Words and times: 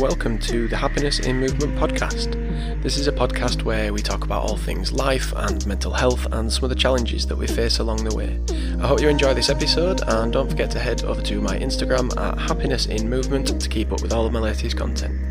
Welcome 0.00 0.38
to 0.40 0.68
the 0.68 0.76
Happiness 0.76 1.18
in 1.18 1.40
Movement 1.40 1.74
podcast. 1.76 2.32
This 2.84 2.96
is 2.96 3.08
a 3.08 3.12
podcast 3.12 3.64
where 3.64 3.92
we 3.92 4.00
talk 4.00 4.22
about 4.22 4.42
all 4.42 4.56
things 4.56 4.92
life 4.92 5.32
and 5.34 5.66
mental 5.66 5.92
health 5.92 6.24
and 6.30 6.52
some 6.52 6.62
of 6.62 6.70
the 6.70 6.76
challenges 6.76 7.26
that 7.26 7.36
we 7.36 7.48
face 7.48 7.80
along 7.80 8.04
the 8.04 8.14
way. 8.14 8.38
I 8.80 8.86
hope 8.86 9.00
you 9.00 9.08
enjoy 9.08 9.34
this 9.34 9.50
episode, 9.50 10.02
and 10.06 10.32
don't 10.32 10.48
forget 10.48 10.70
to 10.70 10.78
head 10.78 11.02
over 11.02 11.20
to 11.22 11.40
my 11.40 11.58
Instagram 11.58 12.16
at 12.16 12.38
Happiness 12.38 12.86
in 12.86 13.10
Movement 13.10 13.60
to 13.60 13.68
keep 13.68 13.90
up 13.90 14.00
with 14.00 14.12
all 14.12 14.24
of 14.24 14.32
my 14.32 14.38
latest 14.38 14.76
content. 14.76 15.27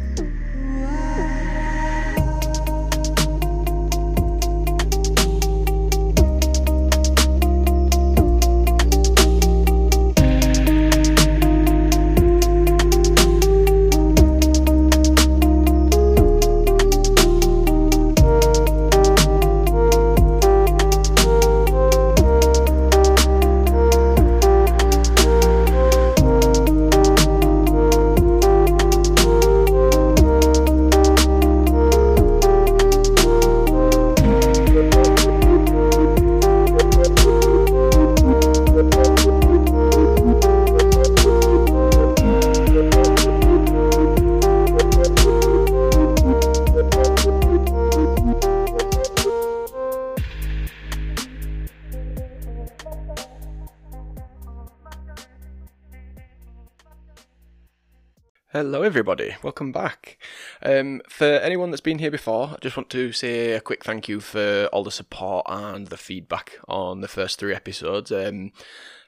Hello, 58.67 58.81
everybody. 58.81 59.33
Welcome 59.43 59.71
back. 59.71 60.17
Um, 60.61 61.01
for 61.07 61.23
anyone 61.23 61.71
that's 61.71 61.79
been 61.79 61.99
here 61.99 62.11
before, 62.11 62.49
I 62.49 62.57
just 62.59 62.75
want 62.75 62.89
to 62.89 63.13
say 63.13 63.53
a 63.53 63.61
quick 63.61 63.85
thank 63.85 64.09
you 64.09 64.19
for 64.19 64.65
all 64.73 64.83
the 64.83 64.91
support 64.91 65.45
and 65.47 65.87
the 65.87 65.95
feedback 65.95 66.59
on 66.67 66.99
the 66.99 67.07
first 67.07 67.39
three 67.39 67.55
episodes. 67.55 68.11
Um, 68.11 68.51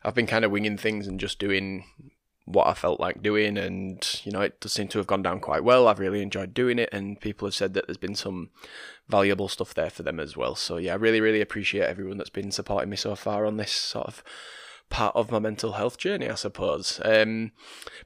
I've 0.02 0.16
been 0.16 0.28
kind 0.28 0.46
of 0.46 0.52
winging 0.52 0.78
things 0.78 1.08
and 1.08 1.20
just 1.20 1.40
doing 1.40 1.84
what 2.46 2.68
I 2.68 2.74
felt 2.74 3.02
like 3.02 3.22
doing, 3.22 3.58
and 3.58 4.02
you 4.24 4.32
know, 4.32 4.40
it 4.40 4.62
does 4.62 4.72
seem 4.72 4.88
to 4.88 4.98
have 4.98 5.08
gone 5.08 5.24
down 5.24 5.42
quite 5.42 5.66
well. 5.66 5.90
I've 5.90 6.00
really 6.00 6.22
enjoyed 6.22 6.54
doing 6.54 6.80
it, 6.80 6.88
and 6.94 7.20
people 7.20 7.46
have 7.46 7.54
said 7.54 7.74
that 7.74 7.86
there's 7.86 7.98
been 7.98 8.16
some 8.16 8.52
valuable 9.10 9.50
stuff 9.50 9.74
there 9.74 9.90
for 9.90 10.04
them 10.04 10.22
as 10.22 10.38
well. 10.38 10.56
So, 10.56 10.78
yeah, 10.78 10.94
I 10.94 10.96
really, 10.96 11.20
really 11.20 11.42
appreciate 11.42 11.84
everyone 11.84 12.18
that's 12.18 12.30
been 12.30 12.52
supporting 12.52 12.90
me 12.90 12.96
so 12.96 13.14
far 13.14 13.46
on 13.46 13.58
this 13.58 13.74
sort 13.74 14.08
of 14.08 14.24
part 14.90 15.16
of 15.16 15.32
my 15.32 15.40
mental 15.40 15.74
health 15.74 15.98
journey, 15.98 16.30
I 16.30 16.36
suppose. 16.36 17.00
Um, 17.04 17.52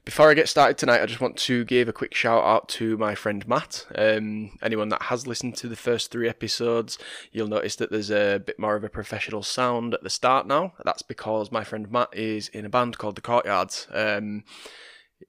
before 0.04 0.30
I 0.30 0.34
get 0.34 0.48
started 0.48 0.78
tonight, 0.78 1.00
I 1.00 1.06
just 1.06 1.20
want 1.20 1.36
to 1.38 1.64
give 1.64 1.88
a 1.88 1.92
quick 1.92 2.14
shout 2.14 2.44
out 2.44 2.68
to 2.70 2.96
my 2.98 3.14
friend 3.14 3.46
Matt. 3.48 3.86
Um, 3.94 4.58
anyone 4.62 4.90
that 4.90 5.02
has 5.02 5.26
listened 5.26 5.56
to 5.56 5.68
the 5.68 5.76
first 5.76 6.10
three 6.10 6.28
episodes, 6.28 6.98
you'll 7.32 7.48
notice 7.48 7.76
that 7.76 7.90
there's 7.90 8.10
a 8.10 8.42
bit 8.44 8.58
more 8.58 8.76
of 8.76 8.84
a 8.84 8.88
professional 8.88 9.42
sound 9.42 9.94
at 9.94 10.02
the 10.02 10.10
start 10.10 10.46
now. 10.46 10.74
That's 10.84 11.02
because 11.02 11.50
my 11.50 11.64
friend 11.64 11.90
Matt 11.90 12.14
is 12.14 12.48
in 12.48 12.64
a 12.64 12.70
band 12.70 12.98
called 12.98 13.16
The 13.16 13.22
Courtyards. 13.22 13.88
Um, 13.90 14.44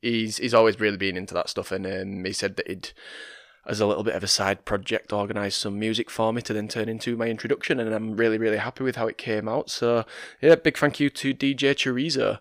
he's 0.01 0.37
he's 0.37 0.53
always 0.53 0.79
really 0.79 0.97
been 0.97 1.17
into 1.17 1.33
that 1.33 1.49
stuff, 1.49 1.71
and 1.71 1.85
um, 1.85 2.25
he 2.25 2.33
said 2.33 2.57
that 2.57 2.67
he'd 2.67 2.91
as 3.65 3.79
a 3.79 3.87
little 3.87 4.03
bit 4.03 4.15
of 4.15 4.23
a 4.23 4.27
side 4.27 4.65
project, 4.65 5.11
organised 5.11 5.59
some 5.59 5.79
music 5.79 6.09
for 6.09 6.31
me 6.31 6.41
to 6.43 6.53
then 6.53 6.67
turn 6.67 6.87
into 6.87 7.17
my 7.17 7.27
introduction, 7.27 7.79
and 7.79 7.93
I'm 7.93 8.15
really, 8.15 8.37
really 8.37 8.57
happy 8.57 8.83
with 8.83 8.95
how 8.95 9.07
it 9.07 9.17
came 9.17 9.47
out. 9.47 9.69
So, 9.69 10.05
yeah, 10.41 10.55
big 10.55 10.77
thank 10.77 10.99
you 10.99 11.09
to 11.09 11.33
DJ 11.33 11.73
Chorizo. 11.73 12.39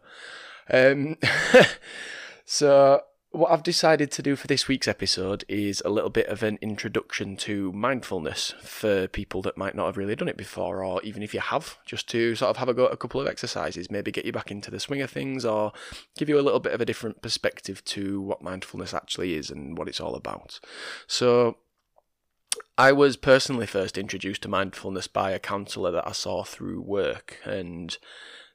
Um, 0.71 1.17
so, 2.45 3.03
what 3.35 3.51
I've 3.51 3.65
decided 3.65 4.13
to 4.13 4.23
do 4.23 4.37
for 4.37 4.47
this 4.47 4.69
week's 4.69 4.87
episode 4.87 5.45
is 5.49 5.83
a 5.85 5.91
little 5.91 6.09
bit 6.09 6.29
of 6.29 6.45
an 6.45 6.57
introduction 6.61 7.37
to 7.39 7.73
mindfulness 7.73 8.55
for 8.63 9.09
people 9.09 9.43
that 9.43 9.59
might 9.59 9.75
not 9.75 9.87
have 9.87 9.97
really 9.97 10.15
done 10.15 10.29
it 10.29 10.37
before, 10.37 10.85
or 10.85 11.03
even 11.03 11.21
if 11.21 11.35
you 11.35 11.41
have, 11.41 11.77
just 11.85 12.09
to 12.11 12.37
sort 12.37 12.51
of 12.51 12.59
have 12.59 12.69
a 12.69 12.75
go 12.75 12.87
at 12.87 12.93
a 12.93 12.97
couple 12.97 13.21
of 13.21 13.27
exercises, 13.27 13.91
maybe 13.91 14.13
get 14.13 14.25
you 14.25 14.31
back 14.31 14.53
into 14.53 14.71
the 14.71 14.79
swing 14.79 15.03
of 15.03 15.11
things, 15.11 15.45
or 15.45 15.73
give 16.17 16.29
you 16.29 16.39
a 16.39 16.43
little 16.43 16.61
bit 16.61 16.75
of 16.75 16.81
a 16.81 16.85
different 16.85 17.23
perspective 17.23 17.85
to 17.87 18.21
what 18.21 18.41
mindfulness 18.41 18.95
actually 18.95 19.35
is 19.35 19.51
and 19.51 19.77
what 19.77 19.89
it's 19.89 20.01
all 20.01 20.15
about. 20.15 20.61
So, 21.09 21.57
I 22.79 22.93
was 22.93 23.17
personally 23.17 23.67
first 23.67 23.99
introduced 23.99 24.43
to 24.43 24.49
mindfulness 24.49 25.09
by 25.09 25.33
a 25.33 25.41
counsellor 25.41 25.91
that 25.91 26.07
I 26.07 26.13
saw 26.13 26.45
through 26.45 26.83
work, 26.83 27.39
and 27.45 27.99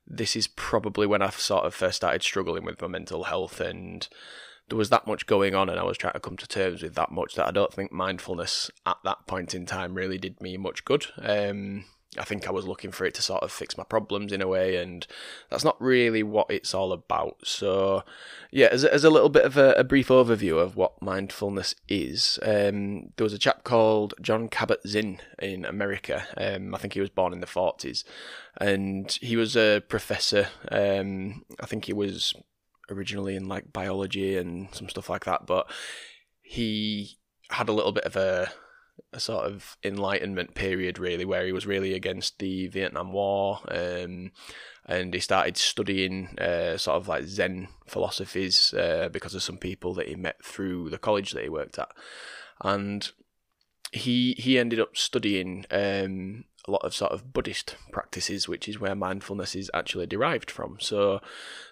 this 0.08 0.38
is 0.38 0.48
probably 0.48 1.06
when 1.06 1.22
I 1.22 1.32
sort 1.32 1.66
of 1.66 1.76
first 1.76 1.98
started 1.98 2.24
struggling 2.24 2.64
with 2.64 2.82
my 2.82 2.88
mental 2.88 3.26
health 3.26 3.60
and 3.60 4.08
there 4.70 4.78
was 4.78 4.90
that 4.90 5.08
much 5.08 5.26
going 5.26 5.56
on 5.56 5.70
and 5.70 5.80
I 5.80 5.84
was 5.84 5.98
trying 5.98 6.14
to 6.14 6.20
come 6.20 6.38
to 6.38 6.48
terms 6.48 6.82
with 6.82 6.96
that 6.96 7.12
much 7.12 7.36
that 7.36 7.48
I 7.48 7.52
don't 7.52 7.74
think 7.74 7.92
mindfulness 7.92 8.72
at 8.86 8.98
that 9.04 9.28
point 9.28 9.54
in 9.54 9.66
time 9.66 9.96
really 9.96 10.18
did 10.18 10.42
me 10.42 10.58
much 10.58 10.86
good. 10.86 11.08
Um, 11.22 11.86
I 12.18 12.24
think 12.24 12.48
I 12.48 12.52
was 12.52 12.66
looking 12.66 12.92
for 12.92 13.06
it 13.06 13.14
to 13.16 13.22
sort 13.22 13.44
of 13.44 13.52
fix 13.52 13.78
my 13.78 13.84
problems 13.84 14.32
in 14.32 14.42
a 14.42 14.48
way, 14.48 14.78
and 14.78 15.06
that's 15.52 15.64
not 15.64 15.80
really 15.80 16.24
what 16.24 16.50
it's 16.50 16.74
all 16.74 16.92
about. 16.92 17.38
So, 17.44 18.04
yeah, 18.50 18.68
as, 18.72 18.84
as 18.84 19.04
a 19.04 19.12
little 19.12 19.30
bit 19.30 19.46
of 19.46 19.58
a, 19.58 19.74
a 19.74 19.84
brief 19.84 20.08
overview 20.08 20.60
of 20.60 20.76
what 20.76 21.00
mindfulness 21.04 21.76
is, 21.88 22.40
um, 22.42 23.12
there 23.16 23.24
was 23.24 23.34
a 23.34 23.38
chap 23.38 23.64
called 23.64 24.16
Jon 24.20 24.50
Kabat-Zinn 24.50 25.20
in 25.40 25.66
America. 25.66 26.26
Um, 26.36 26.74
I 26.74 26.80
think 26.80 26.94
he 26.94 27.00
was 27.00 27.12
born 27.12 27.32
in 27.32 27.42
the 27.42 27.48
40s, 27.48 28.04
and 28.58 29.12
he 29.22 29.36
was 29.36 29.56
a 29.56 29.84
professor. 29.88 30.48
Um, 30.72 31.46
I 31.60 31.68
think 31.68 31.86
he 31.86 31.94
was 31.94 32.34
originally 32.92 33.36
in 33.36 33.48
like 33.48 33.74
biology 33.74 34.38
and 34.38 34.74
some 34.74 34.90
stuff 34.90 35.10
like 35.10 35.26
that, 35.26 35.46
but 35.46 35.70
he 36.42 37.18
had 37.52 37.70
a 37.70 37.74
little 37.74 37.92
bit 37.92 38.06
of 38.06 38.16
a 38.16 38.52
a 39.14 39.20
sort 39.20 39.46
of 39.46 39.78
enlightenment 39.84 40.54
period 40.54 41.00
really 41.00 41.24
where 41.24 41.46
he 41.46 41.54
was 41.54 41.66
really 41.66 41.94
against 41.94 42.38
the 42.40 42.68
Vietnam 42.68 43.14
War 43.14 43.60
um, 43.70 44.32
and 44.86 45.14
he 45.14 45.20
started 45.20 45.56
studying 45.56 46.38
uh, 46.40 46.76
sort 46.78 46.98
of 46.98 47.08
like 47.08 47.26
Zen 47.26 47.68
philosophies 47.88 48.74
uh, 48.74 49.08
because 49.12 49.36
of 49.36 49.44
some 49.44 49.58
people 49.58 49.94
that 49.94 50.08
he 50.08 50.16
met 50.16 50.44
through 50.44 50.90
the 50.90 50.98
college 50.98 51.32
that 51.32 51.44
he 51.44 51.50
worked 51.50 51.78
at. 51.78 51.90
And 52.62 53.10
he 53.92 54.36
he 54.38 54.58
ended 54.58 54.80
up 54.80 54.98
studying 54.98 55.66
um, 55.70 56.46
a 56.68 56.72
lot 56.72 56.84
of 56.84 56.94
sort 56.94 57.12
of 57.12 57.34
Buddhist 57.34 57.76
practices, 57.92 58.48
which 58.48 58.68
is 58.68 58.80
where 58.80 58.96
mindfulness 58.96 59.56
is 59.56 59.72
actually 59.74 60.06
derived 60.06 60.52
from. 60.52 60.78
So 60.80 61.22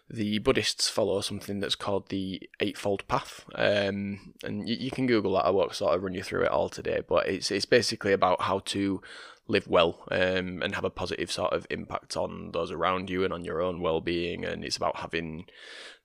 the 0.10 0.40
Buddhists 0.40 0.90
follow 0.90 1.22
something 1.22 1.60
that's 1.60 1.76
called 1.76 2.10
the 2.10 2.50
Eightfold 2.60 3.08
Path, 3.08 3.46
um, 3.56 4.34
and 4.44 4.68
you, 4.68 4.76
you, 4.76 4.92
can 4.92 5.06
Google 5.06 5.34
that. 5.34 5.46
I 5.46 5.50
won't 5.50 5.76
sort 5.76 5.96
of 5.96 6.04
run 6.04 6.14
you 6.14 6.24
through 6.24 6.44
it 6.44 6.52
all 6.52 6.70
today, 6.70 7.02
but 7.08 7.28
it's 7.28 7.52
it's 7.52 7.66
basically 7.66 8.14
about 8.14 8.42
how 8.42 8.60
to 8.60 9.02
live 9.50 9.68
well 9.68 10.04
um, 10.12 10.62
and 10.62 10.76
have 10.76 10.84
a 10.84 10.90
positive 10.90 11.32
sort 11.32 11.54
of 11.54 11.66
impact 11.70 12.18
on 12.18 12.52
those 12.52 12.72
around 12.72 13.10
you 13.10 13.24
and 13.24 13.34
on 13.34 13.46
your 13.46 13.62
own 13.62 13.80
well-being. 13.80 14.44
And 14.44 14.66
it's 14.66 14.76
about 14.76 14.98
having 14.98 15.46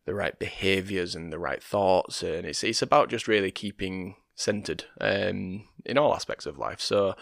the 0.05 0.15
right 0.15 0.39
behaviors 0.39 1.15
and 1.15 1.33
the 1.33 1.39
right 1.39 1.63
thoughts, 1.63 2.23
and 2.23 2.45
it's 2.45 2.65
it's 2.65 2.83
about 2.83 3.09
just 3.09 3.29
really 3.29 3.51
keeping 3.51 4.17
centered 4.35 4.85
um, 5.01 5.69
in 5.85 5.99
all 5.99 6.15
aspects 6.15 6.47
of 6.47 6.59
life. 6.59 6.81
So 6.81 7.15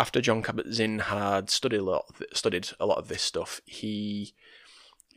after 0.00 0.20
Jon 0.20 0.42
Kabat-Zinn 0.42 1.00
had 1.00 1.50
studied 1.50 1.80
a 1.80 1.82
lot, 1.82 2.06
studied 2.32 2.70
a 2.78 2.86
lot 2.86 2.98
of 2.98 3.08
this 3.08 3.22
stuff, 3.22 3.60
he 3.66 4.34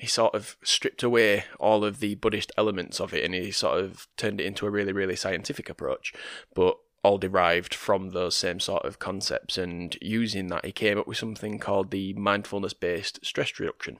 he 0.02 0.08
sort 0.08 0.34
of 0.34 0.58
stripped 0.64 1.04
away 1.04 1.46
all 1.60 1.86
of 1.86 2.00
the 2.00 2.16
Buddhist 2.16 2.52
elements 2.58 3.00
of 3.00 3.14
it, 3.14 3.24
and 3.24 3.36
he 3.36 3.52
sort 3.52 3.80
of 3.80 4.08
turned 4.18 4.42
it 4.42 4.48
into 4.48 4.66
a 4.66 4.72
really, 4.72 4.92
really 4.92 5.16
scientific 5.16 5.70
approach, 5.70 6.12
but 6.56 6.76
all 7.04 7.20
derived 7.20 7.76
from 7.76 8.10
those 8.10 8.36
same 8.36 8.60
sort 8.60 8.84
of 8.84 8.98
concepts. 8.98 9.60
And 9.60 9.96
using 10.02 10.48
that, 10.48 10.66
he 10.66 10.72
came 10.72 10.98
up 10.98 11.06
with 11.06 11.20
something 11.20 11.60
called 11.60 11.92
the 11.92 12.14
mindfulness-based 12.14 13.24
stress 13.24 13.60
reduction. 13.60 14.00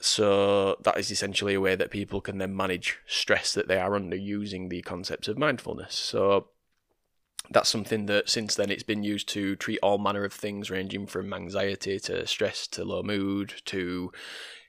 So 0.00 0.76
that 0.84 0.98
is 0.98 1.10
essentially 1.10 1.54
a 1.54 1.60
way 1.60 1.74
that 1.74 1.90
people 1.90 2.20
can 2.20 2.38
then 2.38 2.56
manage 2.56 2.98
stress 3.04 3.54
that 3.54 3.66
they 3.66 3.78
are 3.78 3.96
under 3.96 4.16
using 4.16 4.68
the 4.68 4.82
concepts 4.82 5.26
of 5.26 5.36
mindfulness. 5.36 5.96
So 5.96 6.46
that's 7.50 7.68
something 7.68 8.06
that 8.06 8.28
since 8.28 8.54
then 8.54 8.70
it's 8.70 8.82
been 8.82 9.02
used 9.02 9.28
to 9.30 9.56
treat 9.56 9.78
all 9.82 9.98
manner 9.98 10.24
of 10.24 10.32
things 10.32 10.70
ranging 10.70 11.06
from 11.06 11.32
anxiety 11.32 11.98
to 12.00 12.26
stress 12.26 12.66
to 12.68 12.84
low 12.84 13.02
mood 13.02 13.54
to 13.66 14.12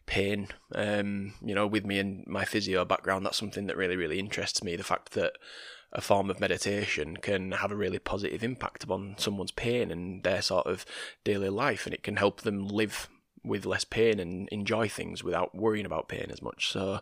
pain. 0.06 0.50
Um, 0.74 1.34
you 1.42 1.56
know 1.56 1.68
with 1.68 1.86
me 1.86 2.00
and 2.00 2.25
my 2.28 2.46
physio 2.46 2.84
background 2.84 3.25
that's 3.25 3.38
something 3.38 3.68
that 3.68 3.78
really 3.78 3.96
really 3.96 4.20
interests 4.20 4.64
me 4.64 4.75
the 4.75 4.84
fact 4.84 5.12
that 5.14 5.34
a 5.94 6.02
form 6.02 6.30
of 6.30 6.40
meditation 6.40 7.18
can 7.18 7.52
have 7.52 7.72
a 7.72 7.75
really 7.75 8.00
positive 8.00 8.44
impact 8.44 8.84
upon 8.84 9.16
someone's 9.18 9.52
pain 9.52 9.92
and 9.92 10.24
their 10.24 10.42
sort 10.42 10.66
of 10.66 10.86
daily 11.24 11.50
life 11.50 11.86
and 11.86 11.94
it 11.94 12.04
can 12.04 12.16
help 12.16 12.42
them 12.42 12.68
live 12.68 13.08
with 13.44 13.66
less 13.66 13.84
pain 13.84 14.19
and 14.19 14.48
enjoy 14.50 14.88
things 14.88 15.24
without 15.24 15.54
worrying 15.56 15.86
about 15.86 16.07
pain 16.07 16.28
as 16.30 16.42
much. 16.42 16.72
So, 16.72 17.00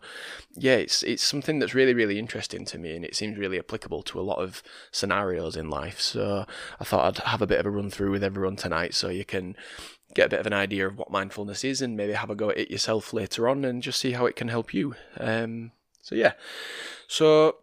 yeah, 0.54 0.76
it's 0.76 1.04
it's 1.04 1.24
something 1.24 1.60
that's 1.60 1.74
really 1.74 1.94
really 1.94 2.18
interesting 2.18 2.66
to 2.66 2.78
me, 2.78 2.96
and 2.96 3.06
it 3.06 3.16
seems 3.16 3.38
really 3.38 3.60
applicable 3.60 4.04
to 4.04 4.20
a 4.20 4.22
lot 4.22 4.40
of 4.40 4.64
scenarios 4.92 5.56
in 5.56 5.70
life. 5.70 6.00
So, 6.00 6.46
I 6.80 6.84
thought 6.84 7.20
I'd 7.20 7.24
have 7.26 7.42
a 7.42 7.48
bit 7.48 7.60
of 7.60 7.66
a 7.66 7.70
run 7.70 7.90
through 7.90 8.12
with 8.12 8.24
everyone 8.24 8.56
tonight, 8.56 8.94
so 8.94 9.10
you 9.10 9.26
can 9.26 9.56
get 10.14 10.28
a 10.28 10.30
bit 10.30 10.40
of 10.42 10.48
an 10.48 10.54
idea 10.54 10.88
of 10.88 10.98
what 10.98 11.12
mindfulness 11.12 11.64
is, 11.64 11.82
and 11.82 11.96
maybe 11.96 12.14
have 12.14 12.30
a 12.30 12.36
go 12.36 12.50
at 12.50 12.58
it 12.58 12.72
yourself 12.72 13.14
later 13.14 13.48
on, 13.48 13.64
and 13.64 13.84
just 13.84 14.00
see 14.00 14.12
how 14.12 14.26
it 14.26 14.36
can 14.36 14.48
help 14.48 14.74
you. 14.74 14.96
Um, 15.20 15.72
so 16.02 16.16
yeah, 16.16 16.34
so 17.08 17.58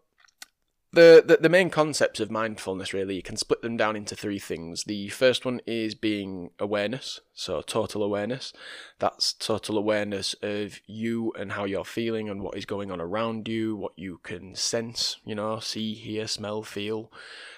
the, 0.93 1.23
the, 1.26 1.37
the 1.37 1.49
main 1.49 1.69
concepts 1.69 2.19
of 2.19 2.31
mindfulness 2.31 2.94
really 2.94 3.17
you 3.17 3.23
can 3.23 3.37
split 3.37 3.61
them 3.61 3.76
down 3.76 3.94
into 3.94 4.17
three 4.17 4.38
things. 4.38 4.85
The 4.85 5.08
first 5.11 5.44
one 5.44 5.61
is 5.67 5.94
being 5.94 6.50
awareness 6.58 7.20
so 7.35 7.61
total 7.61 8.02
awareness. 8.02 8.52
That's 8.99 9.32
total 9.32 9.76
awareness 9.76 10.35
of 10.43 10.81
you 10.87 11.32
and 11.38 11.52
how 11.52 11.64
you're 11.64 11.85
feeling 11.85 12.29
and 12.29 12.43
what 12.43 12.56
is 12.56 12.64
going 12.64 12.90
on 12.90 13.00
around 13.00 13.49
you 13.49 13.76
what 13.76 13.93
you 13.96 14.20
can 14.23 14.55
sense 14.55 15.19
you 15.25 15.35
know 15.35 15.61
see 15.61 15.94
hear 15.94 16.26
smell 16.26 16.62
feel. 16.62 17.12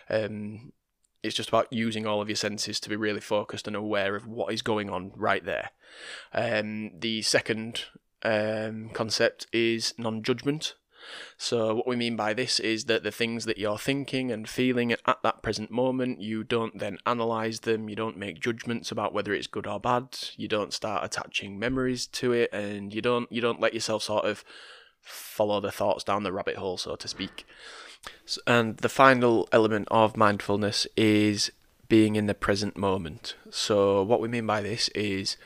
Um, 0.09 0.73
it's 1.23 1.37
just 1.37 1.51
about 1.51 1.73
using 1.73 2.07
all 2.07 2.21
of 2.21 2.29
your 2.29 2.37
senses 2.37 2.81
to 2.81 2.89
be 2.89 2.97
really 2.97 3.21
focused 3.21 3.67
and 3.67 3.77
aware 3.77 4.17
of 4.17 4.27
what 4.27 4.53
is 4.53 4.63
going 4.63 4.89
on 4.89 5.13
right 5.15 5.45
there. 5.45 5.71
Um, 6.33 6.93
the 6.99 7.23
second 7.23 7.85
um, 8.23 8.91
concept 8.91 9.47
is 9.53 9.95
non-judgment 9.99 10.75
so, 11.37 11.75
what 11.75 11.87
we 11.87 11.97
mean 11.97 12.17
by 12.17 12.35
this 12.35 12.61
is 12.61 12.85
that 12.85 13.03
the 13.03 13.11
things 13.11 13.45
that 13.45 13.59
you're 13.59 13.79
thinking 13.79 14.31
and 14.31 14.49
feeling 14.49 14.93
at 14.93 15.23
that 15.23 15.43
present 15.43 15.71
moment, 15.71 16.21
you 16.21 16.45
don't 16.45 16.79
then 16.79 16.99
analyze 17.07 17.61
them, 17.61 17.89
you 17.89 17.97
don't 17.97 18.17
make 18.17 18.41
judgments 18.41 18.91
about 18.91 19.15
whether 19.15 19.33
it's 19.33 19.47
good 19.47 19.67
or 19.67 19.81
bad, 19.81 20.17
you 20.37 20.49
don't 20.49 20.73
start 20.73 21.05
attaching 21.05 21.59
memories 21.59 22.07
to 22.07 22.33
it, 22.33 22.53
and 22.53 22.95
you 22.95 23.01
don't 23.01 23.31
you 23.33 23.41
don't 23.41 23.61
let 23.61 23.75
yourself 23.75 24.03
sort 24.03 24.25
of 24.25 24.45
follow 25.01 25.61
the 25.61 25.73
thoughts 25.73 26.05
down 26.05 26.23
the 26.23 26.33
rabbit 26.33 26.57
hole, 26.57 26.77
so 26.77 26.97
to 26.97 27.09
speak. 27.09 27.47
And 28.47 28.77
the 28.79 28.89
final 28.89 29.49
element 29.53 29.89
of 29.91 30.17
mindfulness 30.17 30.87
is 30.97 31.51
being 31.89 32.17
in 32.17 32.27
the 32.27 32.35
present 32.35 32.77
moment. 32.77 33.35
So, 33.51 34.03
what 34.03 34.21
we 34.21 34.29
mean 34.29 34.47
by 34.47 34.63
this 34.63 34.89
is 34.91 35.37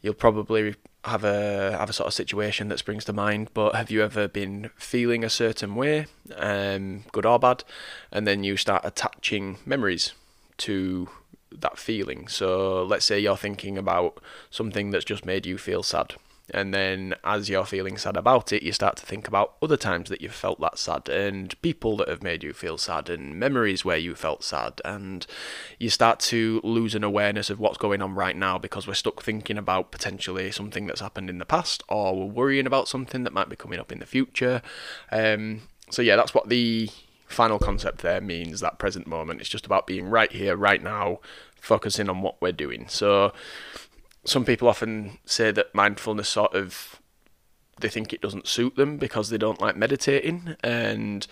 you'll 0.00 0.14
probably 0.14 0.74
have 1.04 1.24
a 1.24 1.76
have 1.78 1.90
a 1.90 1.92
sort 1.92 2.08
of 2.08 2.14
situation 2.14 2.68
that 2.68 2.78
springs 2.78 3.04
to 3.06 3.12
mind, 3.12 3.50
but 3.54 3.74
have 3.74 3.90
you 3.90 4.02
ever 4.02 4.28
been 4.28 4.70
feeling 4.76 5.24
a 5.24 5.30
certain 5.30 5.74
way, 5.74 6.06
um, 6.36 7.04
good 7.12 7.26
or 7.26 7.38
bad, 7.38 7.64
and 8.12 8.26
then 8.26 8.44
you 8.44 8.56
start 8.56 8.82
attaching 8.84 9.58
memories 9.64 10.12
to 10.58 11.08
that 11.52 11.78
feeling? 11.78 12.28
So 12.28 12.84
let's 12.84 13.04
say 13.04 13.18
you're 13.18 13.36
thinking 13.36 13.78
about 13.78 14.22
something 14.50 14.90
that's 14.90 15.04
just 15.04 15.24
made 15.24 15.46
you 15.46 15.56
feel 15.58 15.82
sad 15.82 16.14
and 16.52 16.74
then 16.74 17.14
as 17.24 17.48
you're 17.48 17.64
feeling 17.64 17.96
sad 17.96 18.16
about 18.16 18.52
it, 18.52 18.62
you 18.62 18.72
start 18.72 18.96
to 18.96 19.06
think 19.06 19.28
about 19.28 19.54
other 19.62 19.76
times 19.76 20.08
that 20.08 20.20
you've 20.20 20.34
felt 20.34 20.60
that 20.60 20.78
sad 20.78 21.08
and 21.08 21.60
people 21.62 21.96
that 21.98 22.08
have 22.08 22.22
made 22.22 22.42
you 22.42 22.52
feel 22.52 22.78
sad 22.78 23.08
and 23.08 23.38
memories 23.38 23.84
where 23.84 23.96
you 23.96 24.14
felt 24.14 24.42
sad. 24.42 24.80
And 24.84 25.26
you 25.78 25.90
start 25.90 26.20
to 26.20 26.60
lose 26.64 26.94
an 26.94 27.04
awareness 27.04 27.50
of 27.50 27.60
what's 27.60 27.78
going 27.78 28.02
on 28.02 28.14
right 28.14 28.36
now 28.36 28.58
because 28.58 28.86
we're 28.86 28.94
stuck 28.94 29.22
thinking 29.22 29.58
about 29.58 29.90
potentially 29.90 30.50
something 30.50 30.86
that's 30.86 31.00
happened 31.00 31.30
in 31.30 31.38
the 31.38 31.44
past 31.44 31.82
or 31.88 32.16
we're 32.16 32.32
worrying 32.32 32.66
about 32.66 32.88
something 32.88 33.24
that 33.24 33.32
might 33.32 33.48
be 33.48 33.56
coming 33.56 33.80
up 33.80 33.92
in 33.92 33.98
the 33.98 34.06
future. 34.06 34.62
Um, 35.10 35.62
so, 35.90 36.02
yeah, 36.02 36.16
that's 36.16 36.34
what 36.34 36.48
the 36.48 36.90
final 37.26 37.58
concept 37.58 37.98
there 37.98 38.20
means 38.20 38.60
that 38.60 38.78
present 38.78 39.06
moment. 39.06 39.40
It's 39.40 39.48
just 39.48 39.66
about 39.66 39.86
being 39.86 40.08
right 40.08 40.30
here, 40.30 40.56
right 40.56 40.82
now, 40.82 41.20
focusing 41.60 42.08
on 42.08 42.22
what 42.22 42.40
we're 42.40 42.52
doing. 42.52 42.86
So, 42.88 43.32
some 44.24 44.44
people 44.44 44.68
often 44.68 45.18
say 45.24 45.50
that 45.50 45.74
mindfulness 45.74 46.28
sort 46.28 46.54
of 46.54 47.00
they 47.80 47.88
think 47.88 48.12
it 48.12 48.20
doesn't 48.20 48.46
suit 48.46 48.76
them 48.76 48.98
because 48.98 49.30
they 49.30 49.38
don't 49.38 49.60
like 49.60 49.76
meditating. 49.76 50.56
And 50.62 51.26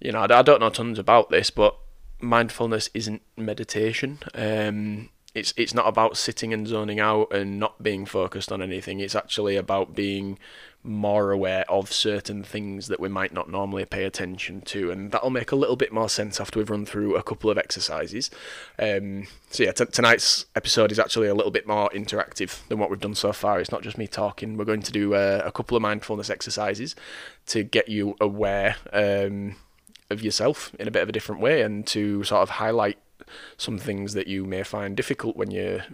you 0.00 0.12
know 0.12 0.26
I, 0.28 0.42
don't 0.42 0.60
know 0.60 0.70
tons 0.70 0.98
about 0.98 1.30
this 1.30 1.50
but 1.50 1.76
mindfulness 2.20 2.90
isn't 2.94 3.22
meditation. 3.36 4.18
Um, 4.34 5.10
it's 5.34 5.52
it's 5.56 5.74
not 5.74 5.86
about 5.86 6.16
sitting 6.16 6.52
and 6.52 6.66
zoning 6.66 7.00
out 7.00 7.32
and 7.32 7.58
not 7.58 7.82
being 7.82 8.06
focused 8.06 8.50
on 8.50 8.62
anything. 8.62 9.00
It's 9.00 9.14
actually 9.14 9.56
about 9.56 9.94
being 9.94 10.38
more 10.86 11.32
aware 11.32 11.68
of 11.70 11.92
certain 11.92 12.42
things 12.42 12.88
that 12.88 13.00
we 13.00 13.08
might 13.08 13.32
not 13.32 13.50
normally 13.50 13.84
pay 13.84 14.04
attention 14.04 14.60
to, 14.62 14.90
and 14.90 15.10
that'll 15.10 15.30
make 15.30 15.52
a 15.52 15.56
little 15.56 15.76
bit 15.76 15.92
more 15.92 16.08
sense 16.08 16.40
after 16.40 16.58
we've 16.58 16.70
run 16.70 16.86
through 16.86 17.16
a 17.16 17.22
couple 17.22 17.50
of 17.50 17.58
exercises. 17.58 18.30
Um, 18.78 19.26
so 19.50 19.64
yeah, 19.64 19.72
t- 19.72 19.86
tonight's 19.86 20.46
episode 20.54 20.92
is 20.92 20.98
actually 20.98 21.28
a 21.28 21.34
little 21.34 21.50
bit 21.50 21.66
more 21.66 21.90
interactive 21.90 22.66
than 22.68 22.78
what 22.78 22.90
we've 22.90 23.00
done 23.00 23.14
so 23.14 23.32
far. 23.32 23.60
It's 23.60 23.72
not 23.72 23.82
just 23.82 23.98
me 23.98 24.06
talking. 24.06 24.56
We're 24.56 24.64
going 24.64 24.82
to 24.82 24.92
do 24.92 25.14
uh, 25.14 25.42
a 25.44 25.52
couple 25.52 25.76
of 25.76 25.82
mindfulness 25.82 26.30
exercises 26.30 26.94
to 27.46 27.62
get 27.62 27.88
you 27.88 28.16
aware 28.20 28.76
um, 28.92 29.56
of 30.10 30.22
yourself 30.22 30.72
in 30.78 30.88
a 30.88 30.90
bit 30.90 31.02
of 31.02 31.08
a 31.08 31.12
different 31.12 31.40
way, 31.40 31.62
and 31.62 31.86
to 31.88 32.24
sort 32.24 32.42
of 32.42 32.50
highlight 32.50 32.98
some 33.56 33.78
things 33.78 34.14
that 34.14 34.28
you 34.28 34.44
may 34.44 34.62
find 34.62 34.96
difficult 34.96 35.36
when 35.36 35.50
you're 35.50 35.84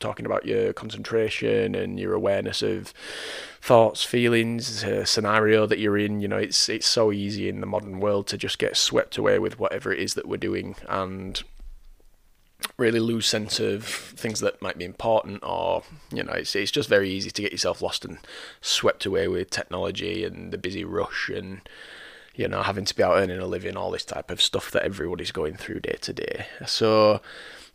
talking 0.00 0.26
about 0.26 0.46
your 0.46 0.72
concentration 0.72 1.74
and 1.74 1.98
your 1.98 2.12
awareness 2.12 2.62
of 2.62 2.92
thoughts, 3.60 4.02
feelings, 4.02 4.84
scenario 5.04 5.66
that 5.66 5.78
you're 5.78 5.98
in. 5.98 6.20
You 6.20 6.28
know, 6.28 6.38
it's 6.38 6.68
it's 6.68 6.86
so 6.86 7.12
easy 7.12 7.48
in 7.48 7.60
the 7.60 7.66
modern 7.66 8.00
world 8.00 8.26
to 8.28 8.38
just 8.38 8.58
get 8.58 8.76
swept 8.76 9.16
away 9.16 9.38
with 9.38 9.58
whatever 9.58 9.92
it 9.92 9.98
is 9.98 10.14
that 10.14 10.28
we're 10.28 10.36
doing 10.36 10.76
and 10.88 11.42
really 12.78 13.00
lose 13.00 13.26
sense 13.26 13.60
of 13.60 13.84
things 13.84 14.40
that 14.40 14.60
might 14.62 14.78
be 14.78 14.84
important 14.84 15.42
or 15.42 15.82
you 16.10 16.22
know 16.22 16.32
it's 16.32 16.56
it's 16.56 16.70
just 16.70 16.88
very 16.88 17.10
easy 17.10 17.30
to 17.30 17.42
get 17.42 17.52
yourself 17.52 17.82
lost 17.82 18.04
and 18.04 18.18
swept 18.60 19.04
away 19.04 19.28
with 19.28 19.50
technology 19.50 20.24
and 20.24 20.52
the 20.52 20.58
busy 20.58 20.84
rush 20.84 21.28
and 21.28 21.60
you 22.36 22.46
know 22.46 22.62
having 22.62 22.84
to 22.84 22.94
be 22.94 23.02
out 23.02 23.16
earning 23.16 23.38
a 23.38 23.46
living 23.46 23.76
all 23.76 23.90
this 23.90 24.04
type 24.04 24.30
of 24.30 24.40
stuff 24.40 24.70
that 24.70 24.82
everybody's 24.82 25.32
going 25.32 25.56
through 25.56 25.80
day 25.80 25.96
to 26.00 26.12
day 26.12 26.46
so 26.66 27.20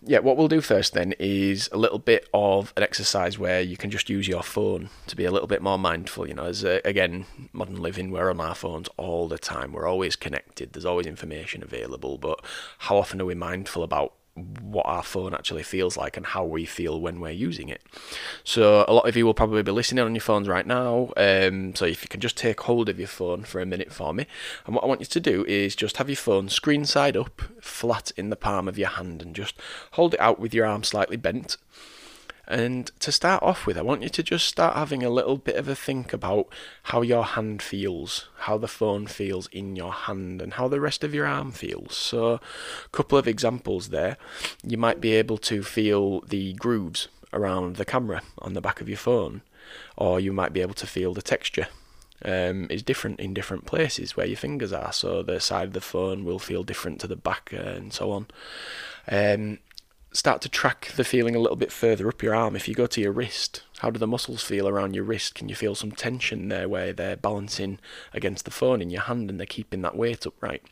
yeah, 0.04 0.20
what 0.20 0.36
we'll 0.36 0.48
do 0.48 0.62
first 0.62 0.94
then 0.94 1.14
is 1.20 1.70
a 1.72 1.78
little 1.78 2.00
bit 2.00 2.28
of 2.34 2.74
an 2.76 2.82
exercise 2.82 3.38
where 3.38 3.62
you 3.62 3.78
can 3.78 3.92
just 3.92 4.10
use 4.10 4.28
your 4.28 4.42
phone 4.42 4.90
to 5.06 5.16
be 5.16 5.26
a 5.26 5.32
little 5.32 5.48
bit 5.48 5.62
more 5.62 5.78
mindful. 5.78 6.28
You 6.28 6.34
know, 6.34 6.46
as 6.46 6.66
uh, 6.66 6.80
again, 6.84 7.26
modern 7.54 7.80
living, 7.80 8.10
we're 8.10 8.32
on 8.32 8.42
our 8.42 8.56
phones 8.56 8.90
all 8.98 9.28
the 9.28 9.38
time. 9.38 9.74
We're 9.74 9.88
always 9.88 10.16
connected. 10.16 10.74
There's 10.74 10.86
always 10.86 11.06
information 11.06 11.62
available, 11.62 12.18
but 12.18 12.44
how 12.80 12.98
often 12.98 13.22
are 13.22 13.26
we 13.26 13.36
mindful 13.36 13.84
about 13.84 14.14
what 14.36 14.86
our 14.86 15.04
phone 15.04 15.34
actually 15.34 15.64
feels 15.64 15.98
like 15.98 16.16
and 16.16 16.26
how 16.26 16.46
we 16.46 16.66
feel 16.66 17.02
when 17.02 17.20
we're 17.20 17.32
using 17.32 17.68
it. 17.68 17.82
So 18.44 18.86
a 18.88 18.94
lot 18.94 19.08
of 19.08 19.18
you 19.18 19.26
will 19.26 19.34
probably 19.34 19.62
be 19.62 19.72
listening 19.72 20.04
on 20.04 20.16
your 20.16 20.22
phones 20.22 20.48
right 20.48 20.66
now. 20.66 21.12
Um, 21.18 21.76
so 21.76 21.86
if 21.86 22.02
you 22.04 22.08
can 22.08 22.22
just 22.22 22.38
take 22.38 22.62
hold 22.62 22.88
of 22.88 22.98
your 22.98 23.10
phone 23.10 23.44
for 23.44 23.60
a 23.60 23.66
minute 23.66 23.92
for 23.92 24.14
me, 24.14 24.26
and 24.66 24.76
what 24.76 24.84
I 24.84 24.88
want 24.88 25.02
you 25.02 25.08
to 25.08 25.20
do 25.20 25.46
is 25.46 25.76
just 25.76 25.98
have 25.98 26.10
your 26.10 26.16
phone 26.16 26.48
screen 26.48 26.86
side 26.86 27.18
up, 27.18 27.42
flat 27.60 28.12
in 28.16 28.30
the 28.30 28.36
palm 28.38 28.68
of 28.68 28.78
your 28.78 28.90
hand, 28.90 29.22
and 29.22 29.36
just 29.36 29.56
hold 29.92 30.14
it 30.14 30.20
out 30.22 30.40
with 30.40 30.54
your 30.54 30.66
arm 30.66 30.84
slightly 30.84 31.18
bent. 31.18 31.58
And 32.48 32.92
to 33.00 33.12
start 33.12 33.44
off 33.44 33.66
with, 33.66 33.78
I 33.78 33.82
want 33.82 34.04
you 34.04 34.10
to 34.10 34.24
just 34.24 34.48
start 34.48 34.76
having 34.76 35.04
a 35.04 35.10
little 35.10 35.38
bit 35.38 35.56
of 35.56 35.68
a 35.68 35.76
think 35.76 36.12
about 36.12 36.48
how 36.84 37.02
your 37.02 37.24
hand 37.24 37.62
feels, 37.62 38.28
how 38.40 38.58
the 38.58 38.68
phone 38.68 39.08
feels 39.08 39.48
in 39.48 39.76
your 39.76 39.94
hand, 39.94 40.42
and 40.42 40.54
how 40.54 40.68
the 40.68 40.82
rest 40.82 41.04
of 41.04 41.14
your 41.14 41.26
arm 41.26 41.52
feels. 41.52 41.96
So, 41.96 42.34
a 42.34 42.90
couple 42.92 43.18
of 43.18 43.28
examples 43.28 43.90
there. 43.90 44.18
You 44.64 44.78
might 44.78 45.00
be 45.00 45.14
able 45.14 45.38
to 45.40 45.64
feel 45.64 46.22
the 46.22 46.54
grooves 46.54 47.08
around 47.32 47.78
the 47.78 47.86
camera 47.86 48.22
on 48.40 48.54
the 48.54 48.62
back 48.62 48.82
of 48.82 48.90
your 48.90 48.98
phone, 48.98 49.42
or 49.96 50.20
you 50.20 50.34
might 50.34 50.54
be 50.54 50.62
able 50.62 50.74
to 50.76 50.88
feel 50.88 51.14
the 51.14 51.22
texture 51.22 51.68
um, 52.24 52.68
is 52.70 52.84
different 52.84 53.20
in 53.20 53.34
different 53.34 53.66
places 53.66 54.16
where 54.16 54.26
your 54.26 54.38
fingers 54.38 54.74
are. 54.74 54.92
So 54.92 55.24
the 55.24 55.40
side 55.40 55.70
of 55.70 55.74
the 55.74 55.82
phone 55.82 56.24
will 56.24 56.40
feel 56.40 56.64
different 56.64 57.00
to 57.02 57.08
the 57.08 57.16
back, 57.16 57.52
uh, 57.54 57.62
and 57.62 57.94
so 57.94 58.12
on. 58.12 58.28
Um, 59.08 59.60
start 60.14 60.42
to 60.42 60.50
track 60.50 60.92
the 60.96 61.04
feeling 61.04 61.36
a 61.36 61.40
little 61.40 61.56
bit 61.56 61.72
further 61.72 62.08
up 62.08 62.22
your 62.22 62.36
arm. 62.36 62.56
If 62.56 62.68
you 62.68 62.76
go 62.76 62.88
to 62.88 63.02
your 63.02 63.12
wrist, 63.12 63.64
how 63.80 63.90
do 63.90 64.00
the 64.00 64.08
muscles 64.08 64.44
feel 64.44 64.68
around 64.68 64.94
your 64.94 65.06
wrist? 65.06 65.36
Can 65.36 65.48
you 65.50 65.56
feel 65.56 65.76
some 65.76 65.92
tension 65.92 66.50
there 66.50 66.68
where 66.68 66.94
they're 66.94 67.16
balancing 67.16 67.80
against 68.14 68.46
the 68.46 68.52
phone 68.52 68.82
in 68.82 68.90
your 68.90 69.04
hand 69.04 69.30
and 69.30 69.40
they're 69.40 69.48
keeping 69.48 69.82
that 69.82 69.96
weight 69.96 70.26
upright? 70.26 70.64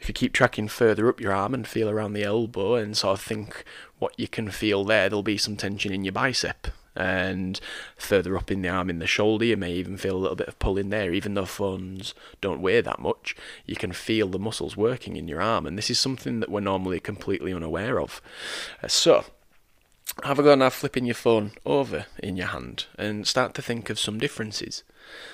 If 0.00 0.08
you 0.08 0.14
keep 0.14 0.32
tracking 0.32 0.68
further 0.68 1.08
up 1.08 1.20
your 1.20 1.32
arm 1.32 1.52
and 1.52 1.66
feel 1.66 1.88
around 1.88 2.14
the 2.14 2.24
elbow 2.24 2.74
and 2.74 2.96
sort 2.96 3.18
of 3.18 3.24
think 3.24 3.64
what 3.98 4.18
you 4.18 4.28
can 4.28 4.50
feel 4.50 4.84
there, 4.84 5.08
there'll 5.08 5.22
be 5.22 5.36
some 5.38 5.56
tension 5.56 5.92
in 5.92 6.04
your 6.04 6.12
bicep 6.12 6.68
and 6.96 7.60
further 7.96 8.36
up 8.36 8.50
in 8.50 8.62
the 8.62 8.68
arm 8.68 8.90
in 8.90 8.98
the 8.98 9.06
shoulder 9.06 9.44
you 9.44 9.56
may 9.56 9.72
even 9.72 9.96
feel 9.96 10.16
a 10.16 10.18
little 10.18 10.36
bit 10.36 10.48
of 10.48 10.58
pull 10.58 10.78
in 10.78 10.90
there. 10.90 11.12
Even 11.12 11.34
though 11.34 11.46
phones 11.46 12.14
don't 12.40 12.62
weigh 12.62 12.80
that 12.80 12.98
much 12.98 13.36
you 13.66 13.76
can 13.76 13.92
feel 13.92 14.28
the 14.28 14.38
muscles 14.38 14.76
working 14.76 15.16
in 15.16 15.28
your 15.28 15.40
arm 15.40 15.66
and 15.66 15.78
this 15.78 15.90
is 15.90 15.98
something 15.98 16.40
that 16.40 16.50
we're 16.50 16.60
normally 16.60 17.00
completely 17.00 17.52
unaware 17.52 18.00
of. 18.00 18.20
Uh, 18.82 18.88
so 18.88 19.24
have 20.24 20.38
a 20.38 20.42
go 20.42 20.54
now 20.54 20.70
flipping 20.70 21.06
your 21.06 21.14
phone 21.14 21.52
over 21.64 22.06
in 22.18 22.36
your 22.36 22.48
hand 22.48 22.86
and 22.98 23.26
start 23.26 23.54
to 23.54 23.62
think 23.62 23.88
of 23.88 23.98
some 23.98 24.18
differences. 24.18 24.82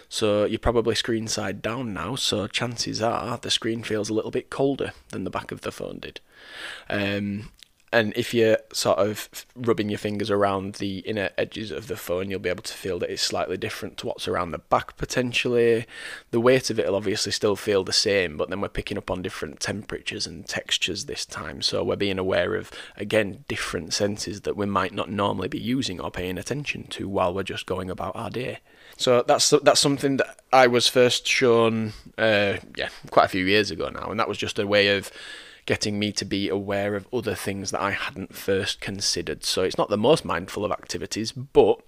So 0.08 0.44
you're 0.44 0.58
probably 0.58 0.94
screen 0.94 1.28
side 1.28 1.62
down 1.62 1.92
now 1.92 2.14
so 2.14 2.46
chances 2.46 3.02
are 3.02 3.38
the 3.38 3.50
screen 3.50 3.82
feels 3.82 4.08
a 4.08 4.14
little 4.14 4.30
bit 4.30 4.50
colder 4.50 4.92
than 5.10 5.24
the 5.24 5.30
back 5.30 5.50
of 5.50 5.62
the 5.62 5.72
phone 5.72 5.98
did. 5.98 6.20
Um, 6.88 7.50
and 7.92 8.12
if 8.16 8.34
you're 8.34 8.58
sort 8.72 8.98
of 8.98 9.28
rubbing 9.54 9.88
your 9.88 9.98
fingers 9.98 10.30
around 10.30 10.74
the 10.74 10.98
inner 11.00 11.30
edges 11.38 11.70
of 11.70 11.86
the 11.86 11.96
phone, 11.96 12.30
you'll 12.30 12.40
be 12.40 12.48
able 12.48 12.64
to 12.64 12.74
feel 12.74 12.98
that 12.98 13.10
it's 13.10 13.22
slightly 13.22 13.56
different 13.56 13.96
to 13.98 14.06
what's 14.06 14.26
around 14.26 14.50
the 14.50 14.58
back 14.58 14.96
potentially. 14.96 15.86
The 16.32 16.40
weight 16.40 16.68
of 16.68 16.80
it 16.80 16.86
will 16.86 16.96
obviously 16.96 17.30
still 17.30 17.54
feel 17.54 17.84
the 17.84 17.92
same, 17.92 18.36
but 18.36 18.50
then 18.50 18.60
we're 18.60 18.68
picking 18.68 18.98
up 18.98 19.10
on 19.10 19.22
different 19.22 19.60
temperatures 19.60 20.26
and 20.26 20.46
textures 20.46 21.04
this 21.04 21.24
time. 21.24 21.62
So 21.62 21.84
we're 21.84 21.96
being 21.96 22.18
aware 22.18 22.56
of, 22.56 22.72
again, 22.96 23.44
different 23.46 23.94
senses 23.94 24.40
that 24.42 24.56
we 24.56 24.66
might 24.66 24.92
not 24.92 25.08
normally 25.08 25.48
be 25.48 25.60
using 25.60 26.00
or 26.00 26.10
paying 26.10 26.38
attention 26.38 26.88
to 26.88 27.08
while 27.08 27.32
we're 27.32 27.44
just 27.44 27.66
going 27.66 27.88
about 27.88 28.16
our 28.16 28.30
day. 28.30 28.58
So 28.96 29.22
that's 29.26 29.50
that's 29.62 29.80
something 29.80 30.16
that 30.16 30.40
I 30.52 30.66
was 30.66 30.88
first 30.88 31.26
shown, 31.26 31.92
uh, 32.18 32.54
yeah, 32.76 32.88
quite 33.10 33.26
a 33.26 33.28
few 33.28 33.44
years 33.44 33.70
ago 33.70 33.90
now, 33.90 34.10
and 34.10 34.18
that 34.18 34.28
was 34.28 34.38
just 34.38 34.58
a 34.58 34.66
way 34.66 34.96
of 34.96 35.10
getting 35.66 35.98
me 35.98 36.12
to 36.12 36.24
be 36.24 36.48
aware 36.48 36.94
of 36.94 37.08
other 37.12 37.34
things 37.34 37.72
that 37.72 37.80
I 37.80 37.90
hadn't 37.90 38.34
first 38.34 38.80
considered. 38.80 39.44
So 39.44 39.62
it's 39.62 39.78
not 39.78 39.90
the 39.90 39.98
most 39.98 40.24
mindful 40.24 40.64
of 40.64 40.72
activities, 40.72 41.32
but 41.32 41.80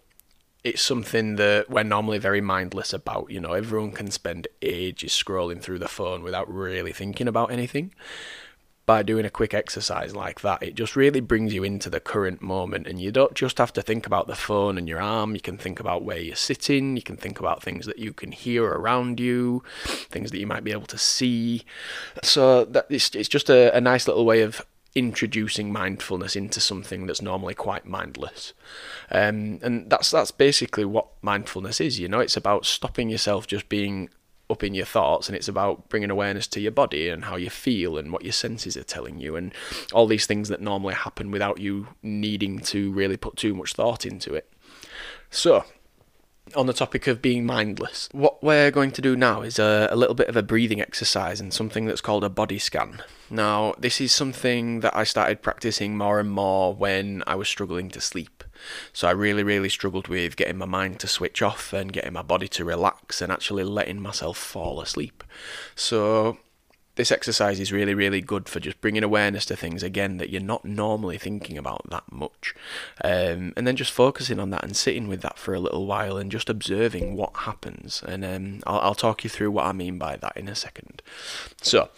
it's 0.65 0.83
something 0.83 1.37
that 1.37 1.71
we're 1.71 1.85
normally 1.85 2.19
very 2.19 2.41
mindless 2.41 2.93
about. 2.93 3.31
You 3.31 3.41
know, 3.41 3.53
everyone 3.53 3.93
can 3.93 4.11
spend 4.11 4.49
ages 4.61 5.13
scrolling 5.13 5.63
through 5.63 5.79
the 5.79 5.89
phone 5.89 6.23
without 6.23 6.53
really 6.53 6.93
thinking 6.93 7.29
about 7.29 7.53
anything 7.53 7.95
by 8.89 9.03
doing 9.03 9.27
a 9.27 9.31
quick 9.31 9.53
exercise 9.53 10.17
like 10.17 10.41
that, 10.41 10.63
it 10.63 10.75
just 10.75 10.97
really 10.97 11.21
brings 11.21 11.53
you 11.53 11.63
into 11.63 11.91
the 11.91 12.01
current 12.01 12.41
moment. 12.41 12.87
And 12.87 12.99
you 12.99 13.13
don't 13.13 13.35
just 13.35 13.59
have 13.59 13.71
to 13.75 13.83
think 13.83 14.07
about 14.07 14.29
the 14.29 14.35
phone 14.35 14.79
and 14.79 14.89
your 14.89 14.99
arm, 14.99 15.35
you 15.35 15.43
can 15.43 15.59
think 15.59 15.79
about 15.79 16.05
where 16.05 16.17
you're 16.17 16.35
sitting, 16.35 16.97
you 16.97 17.03
can 17.03 17.19
think 17.19 17.39
about 17.39 17.63
things 17.63 17.85
that 17.85 17.99
you 17.99 18.15
can 18.15 18.33
hear 18.33 18.65
around 18.65 19.21
you, 19.21 19.63
things 19.85 20.31
that 20.31 20.41
you 20.41 20.47
might 20.47 20.65
be 20.65 20.73
able 20.73 20.87
to 20.87 20.97
see. 20.97 21.67
So 22.23 22.65
that 22.65 22.87
it's, 22.89 23.15
it's 23.15 23.29
just 23.29 23.51
a, 23.51 23.77
a 23.77 23.81
nice 23.83 24.09
little 24.09 24.25
way 24.25 24.41
of 24.41 24.63
introducing 24.95 25.71
mindfulness 25.71 26.35
into 26.35 26.59
something 26.59 27.07
that's 27.07 27.21
normally 27.21 27.55
quite 27.55 27.85
mindless. 27.85 28.55
Um, 29.11 29.59
and 29.61 29.91
that's 29.91 30.11
that's 30.11 30.31
basically 30.31 30.87
what 30.87 31.09
mindfulness 31.21 31.79
is, 31.79 32.01
you 32.01 32.09
know, 32.09 32.21
it's 32.21 32.39
about 32.39 32.65
stopping 32.65 33.11
yourself 33.11 33.47
just 33.47 33.69
being 33.69 34.09
up 34.51 34.65
in 34.65 34.75
your 34.75 34.87
thoughts 34.87 35.29
and 35.29 35.37
it's 35.37 35.49
about 35.49 35.89
bringing 35.89 36.11
awareness 36.11 36.47
to 36.47 36.61
your 36.61 36.73
body 36.73 37.09
and 37.09 37.27
how 37.27 37.37
you 37.37 37.51
feel 37.51 37.99
and 37.99 38.13
what 38.13 38.25
your 38.25 38.33
senses 38.33 38.77
are 38.77 38.85
telling 38.85 39.21
you 39.21 39.37
and 39.37 39.53
all 39.93 40.07
these 40.07 40.27
things 40.27 40.49
that 40.49 40.61
normally 40.61 40.95
happen 40.95 41.31
without 41.31 41.59
you 41.59 41.89
needing 42.03 42.59
to 42.59 42.91
really 42.93 43.17
put 43.17 43.37
too 43.37 43.55
much 43.55 43.75
thought 43.75 44.07
into 44.07 44.35
it. 44.35 44.51
So, 45.31 45.65
on 46.57 46.67
the 46.67 46.73
topic 46.73 47.07
of 47.07 47.21
being 47.21 47.45
mindless, 47.45 48.09
what 48.13 48.43
we're 48.43 48.71
going 48.71 48.91
to 48.93 49.03
do 49.03 49.17
now 49.17 49.43
is 49.43 49.59
a, 49.59 49.89
a, 49.91 49.97
little 49.97 50.15
bit 50.15 50.29
of 50.29 50.37
a 50.37 50.43
breathing 50.43 50.81
exercise 50.81 51.41
and 51.41 51.53
something 51.53 51.85
that's 51.85 52.01
called 52.01 52.25
a 52.25 52.31
body 52.31 52.59
scan. 52.59 53.03
Now, 53.29 53.75
this 53.79 54.01
is 54.01 54.13
something 54.13 54.81
that 54.81 54.97
I 54.97 55.05
started 55.05 55.43
practicing 55.43 55.97
more 55.97 56.19
and 56.19 56.31
more 56.31 56.75
when 56.75 57.23
I 57.27 57.35
was 57.35 57.49
struggling 57.49 57.91
to 57.91 58.01
sleep. 58.01 58.45
So 58.93 59.09
I 59.09 59.13
really, 59.13 59.43
really 59.43 59.69
struggled 59.69 60.09
with 60.09 60.37
getting 60.37 60.59
my 60.59 60.67
mind 60.67 61.01
to 61.01 61.09
switch 61.09 61.43
off 61.43 61.73
and 61.73 61.93
getting 61.93 62.13
my 62.13 62.23
body 62.23 62.49
to 62.49 62.65
relax 62.65 63.21
and 63.23 63.33
actually 63.33 63.65
letting 63.65 64.01
myself 64.01 64.37
fall 64.39 64.81
asleep. 64.81 65.25
So 65.75 66.39
this 66.99 67.13
exercise 67.13 67.61
is 67.61 67.71
really, 67.71 67.95
really 67.95 68.21
good 68.21 68.49
for 68.49 68.59
just 68.59 68.81
bringing 68.81 69.05
awareness 69.05 69.47
to 69.47 69.55
things 69.55 69.85
again 69.85 70.17
that 70.17 70.31
you're 70.31 70.43
not 70.43 70.65
normally 70.65 71.17
thinking 71.17 71.57
about 71.57 71.89
that 71.91 72.03
much. 72.11 72.57
Um, 73.05 73.53
and 73.57 73.69
then 73.69 73.77
just 73.77 73.93
focusing 73.93 74.41
on 74.41 74.51
that 74.51 74.65
and 74.65 74.77
sitting 74.77 75.07
with 75.07 75.23
that 75.23 75.39
for 75.39 75.55
a 75.55 75.61
little 75.61 75.87
while 75.87 76.17
and 76.19 76.29
just 76.29 76.51
observing 76.51 77.15
what 77.15 77.31
happens. 77.37 78.03
And 78.05 78.25
um, 78.25 78.63
I'll, 78.67 78.81
I'll 78.81 78.95
talk 78.97 79.23
you 79.23 79.31
through 79.31 79.53
what 79.53 79.67
I 79.67 79.73
mean 79.73 79.97
by 79.97 80.17
that 80.17 80.37
in 80.37 80.49
a 80.49 80.57
second. 80.57 81.01
So, 81.63 81.89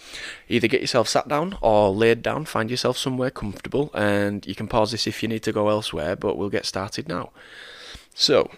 either 0.51 0.69
get 0.69 0.83
yourself 0.83 1.09
sat 1.09 1.27
down 1.27 1.57
or 1.63 1.89
laid 1.89 2.21
down, 2.21 2.45
find 2.45 2.71
yourself 2.71 2.99
somewhere 2.99 3.31
comfortable, 3.31 3.91
and 3.95 4.47
you 4.47 4.55
can 4.55 4.69
pause 4.69 4.91
this 4.93 5.07
if 5.07 5.23
you 5.23 5.31
need 5.31 5.43
to 5.45 5.53
go 5.53 5.71
elsewhere, 5.71 6.15
but 6.15 6.37
we'll 6.37 6.51
get 6.51 6.67
started 6.67 7.09
now. 7.09 7.31
So, 8.15 8.51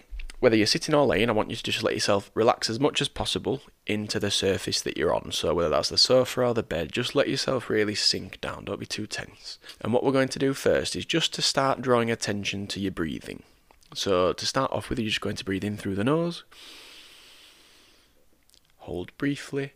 whether 0.43 0.57
you're 0.57 0.67
sitting 0.67 0.93
or 0.93 1.07
laying, 1.07 1.29
I 1.29 1.33
want 1.35 1.51
you 1.51 1.57
to 1.57 1.63
just 1.63 1.85
let 1.85 1.95
yourself 1.95 2.29
relax 2.35 2.69
as 2.69 2.81
much 2.81 3.01
as 3.01 3.07
possible 3.07 3.63
into 3.87 4.19
the 4.19 4.29
surface 4.29 4.81
that 4.81 4.97
you're 4.97 5.15
on. 5.15 5.31
So, 5.31 5.55
whether 5.55 5.69
that's 5.69 5.89
the 5.89 5.97
sofa 5.97 6.43
or 6.43 6.53
the 6.53 6.65
bed, 6.65 6.91
just 6.91 7.15
let 7.15 7.29
yourself 7.29 7.71
really 7.71 7.95
sink 7.95 8.41
down. 8.41 8.65
Don't 8.65 8.81
be 8.81 8.85
too 8.85 9.07
tense. 9.07 9.61
And 9.81 9.93
what 9.93 10.03
we're 10.03 10.11
going 10.11 10.31
to 10.31 10.41
do 10.41 10.53
first 10.53 10.97
is 10.97 11.07
just 11.07 11.33
to 11.35 11.43
start 11.43 11.81
drawing 11.81 12.11
attention 12.11 12.67
to 12.67 12.81
your 12.81 12.91
breathing. 12.91 13.45
So, 13.95 14.33
to 14.33 14.45
start 14.45 14.73
off 14.73 14.91
with, 14.91 14.99
you're 14.99 15.11
just 15.11 15.21
going 15.21 15.37
to 15.37 15.45
breathe 15.45 15.63
in 15.63 15.77
through 15.77 15.95
the 15.95 16.03
nose, 16.03 16.43
hold 18.79 19.17
briefly, 19.19 19.75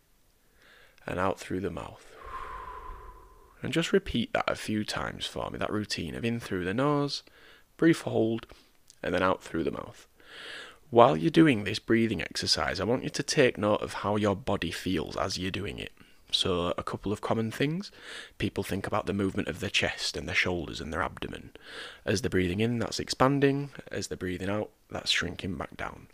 and 1.06 1.20
out 1.20 1.38
through 1.38 1.60
the 1.60 1.70
mouth. 1.70 2.12
And 3.62 3.72
just 3.72 3.92
repeat 3.92 4.32
that 4.32 4.50
a 4.50 4.56
few 4.56 4.84
times 4.84 5.26
for 5.26 5.48
me 5.48 5.60
that 5.60 5.72
routine 5.72 6.16
of 6.16 6.24
in 6.24 6.40
through 6.40 6.64
the 6.64 6.74
nose, 6.74 7.22
brief 7.76 8.00
hold, 8.00 8.46
and 9.00 9.14
then 9.14 9.22
out 9.22 9.44
through 9.44 9.62
the 9.62 9.70
mouth. 9.70 10.08
While 10.90 11.16
you're 11.16 11.30
doing 11.30 11.64
this 11.64 11.80
breathing 11.80 12.22
exercise, 12.22 12.78
I 12.78 12.84
want 12.84 13.02
you 13.02 13.10
to 13.10 13.22
take 13.22 13.58
note 13.58 13.82
of 13.82 13.94
how 13.94 14.16
your 14.16 14.36
body 14.36 14.70
feels 14.70 15.16
as 15.16 15.36
you're 15.36 15.50
doing 15.50 15.78
it. 15.78 15.92
So, 16.30 16.74
a 16.76 16.82
couple 16.82 17.12
of 17.12 17.20
common 17.20 17.50
things. 17.50 17.90
People 18.38 18.64
think 18.64 18.86
about 18.86 19.06
the 19.06 19.12
movement 19.12 19.48
of 19.48 19.60
their 19.60 19.70
chest 19.70 20.16
and 20.16 20.28
their 20.28 20.34
shoulders 20.34 20.80
and 20.80 20.92
their 20.92 21.02
abdomen. 21.02 21.50
As 22.04 22.20
they're 22.20 22.30
breathing 22.30 22.60
in, 22.60 22.78
that's 22.78 23.00
expanding. 23.00 23.70
As 23.90 24.08
they're 24.08 24.16
breathing 24.16 24.50
out, 24.50 24.70
that's 24.90 25.10
shrinking 25.10 25.54
back 25.56 25.76
down. 25.76 26.08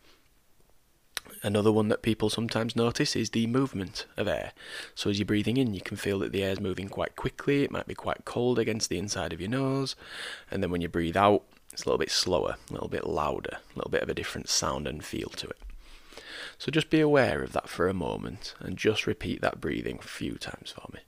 Another 1.42 1.72
one 1.72 1.88
that 1.88 2.02
people 2.02 2.30
sometimes 2.30 2.76
notice 2.76 3.16
is 3.16 3.30
the 3.30 3.46
movement 3.46 4.06
of 4.16 4.28
air. 4.28 4.52
So, 4.94 5.10
as 5.10 5.18
you're 5.18 5.26
breathing 5.26 5.56
in, 5.56 5.74
you 5.74 5.80
can 5.80 5.96
feel 5.96 6.18
that 6.20 6.32
the 6.32 6.44
air 6.44 6.52
is 6.52 6.60
moving 6.60 6.88
quite 6.88 7.16
quickly. 7.16 7.62
It 7.64 7.70
might 7.70 7.86
be 7.86 7.94
quite 7.94 8.24
cold 8.24 8.58
against 8.58 8.90
the 8.90 8.98
inside 8.98 9.32
of 9.32 9.40
your 9.40 9.50
nose. 9.50 9.96
And 10.50 10.62
then 10.62 10.70
when 10.70 10.82
you 10.82 10.88
breathe 10.88 11.16
out, 11.16 11.42
it's 11.72 11.84
a 11.84 11.86
little 11.86 11.98
bit 11.98 12.10
slower, 12.10 12.56
a 12.68 12.72
little 12.72 12.88
bit 12.88 13.06
louder, 13.06 13.58
a 13.74 13.78
little 13.78 13.90
bit 13.90 14.02
of 14.02 14.08
a 14.08 14.14
different 14.14 14.48
sound 14.48 14.86
and 14.86 15.04
feel 15.04 15.30
to 15.30 15.48
it. 15.48 15.58
So 16.58 16.70
just 16.70 16.90
be 16.90 17.00
aware 17.00 17.42
of 17.42 17.52
that 17.52 17.68
for 17.68 17.88
a 17.88 17.94
moment 17.94 18.54
and 18.60 18.76
just 18.76 19.06
repeat 19.06 19.40
that 19.40 19.60
breathing 19.60 19.98
a 20.00 20.06
few 20.06 20.34
times 20.34 20.70
for 20.70 20.88
me. 20.92 21.00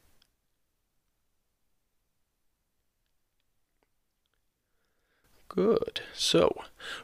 Good. 5.55 6.01
So, 6.13 6.53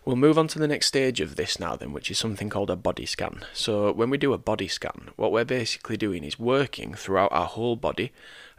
we'll 0.05 0.17
move 0.17 0.37
on 0.37 0.49
to 0.49 0.59
the 0.59 0.67
next 0.67 0.87
stage 0.87 1.21
of 1.21 1.37
this 1.37 1.61
now, 1.61 1.77
then, 1.77 1.93
which 1.93 2.11
is 2.11 2.19
something 2.19 2.49
called 2.49 2.69
a 2.69 2.75
body 2.75 3.07
scan. 3.07 3.45
So, 3.53 3.93
when 3.93 4.11
we 4.11 4.19
do 4.19 4.33
a 4.33 4.39
body 4.39 4.67
scan, 4.67 5.11
what 5.15 5.31
we're 5.31 5.45
basically 5.45 5.97
doing 5.97 6.25
is 6.25 6.37
working 6.37 6.95
throughout 6.95 7.31
our 7.31 7.47
whole 7.47 7.77
body 7.77 8.11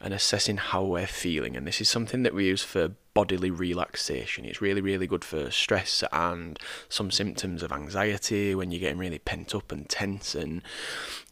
and 0.02 0.14
assessing 0.14 0.58
how 0.58 0.84
we're 0.84 1.08
feeling. 1.08 1.56
And 1.56 1.68
this 1.68 1.82
is 1.82 1.90
something 1.90 2.24
that 2.24 2.34
we 2.34 2.46
use 2.46 2.64
for 2.64 2.92
bodily 3.14 3.52
relaxation. 3.52 4.46
It's 4.46 4.62
really, 4.62 4.82
really 4.82 5.06
good 5.06 5.26
for 5.26 5.52
stress 5.52 6.04
and 6.12 6.58
some 6.88 7.12
symptoms 7.12 7.62
of 7.62 7.72
anxiety 7.72 8.56
when 8.56 8.72
you're 8.72 8.80
getting 8.80 8.98
really 8.98 9.20
pent 9.20 9.54
up 9.54 9.72
and 9.72 9.88
tense, 9.90 10.34
and 10.34 10.62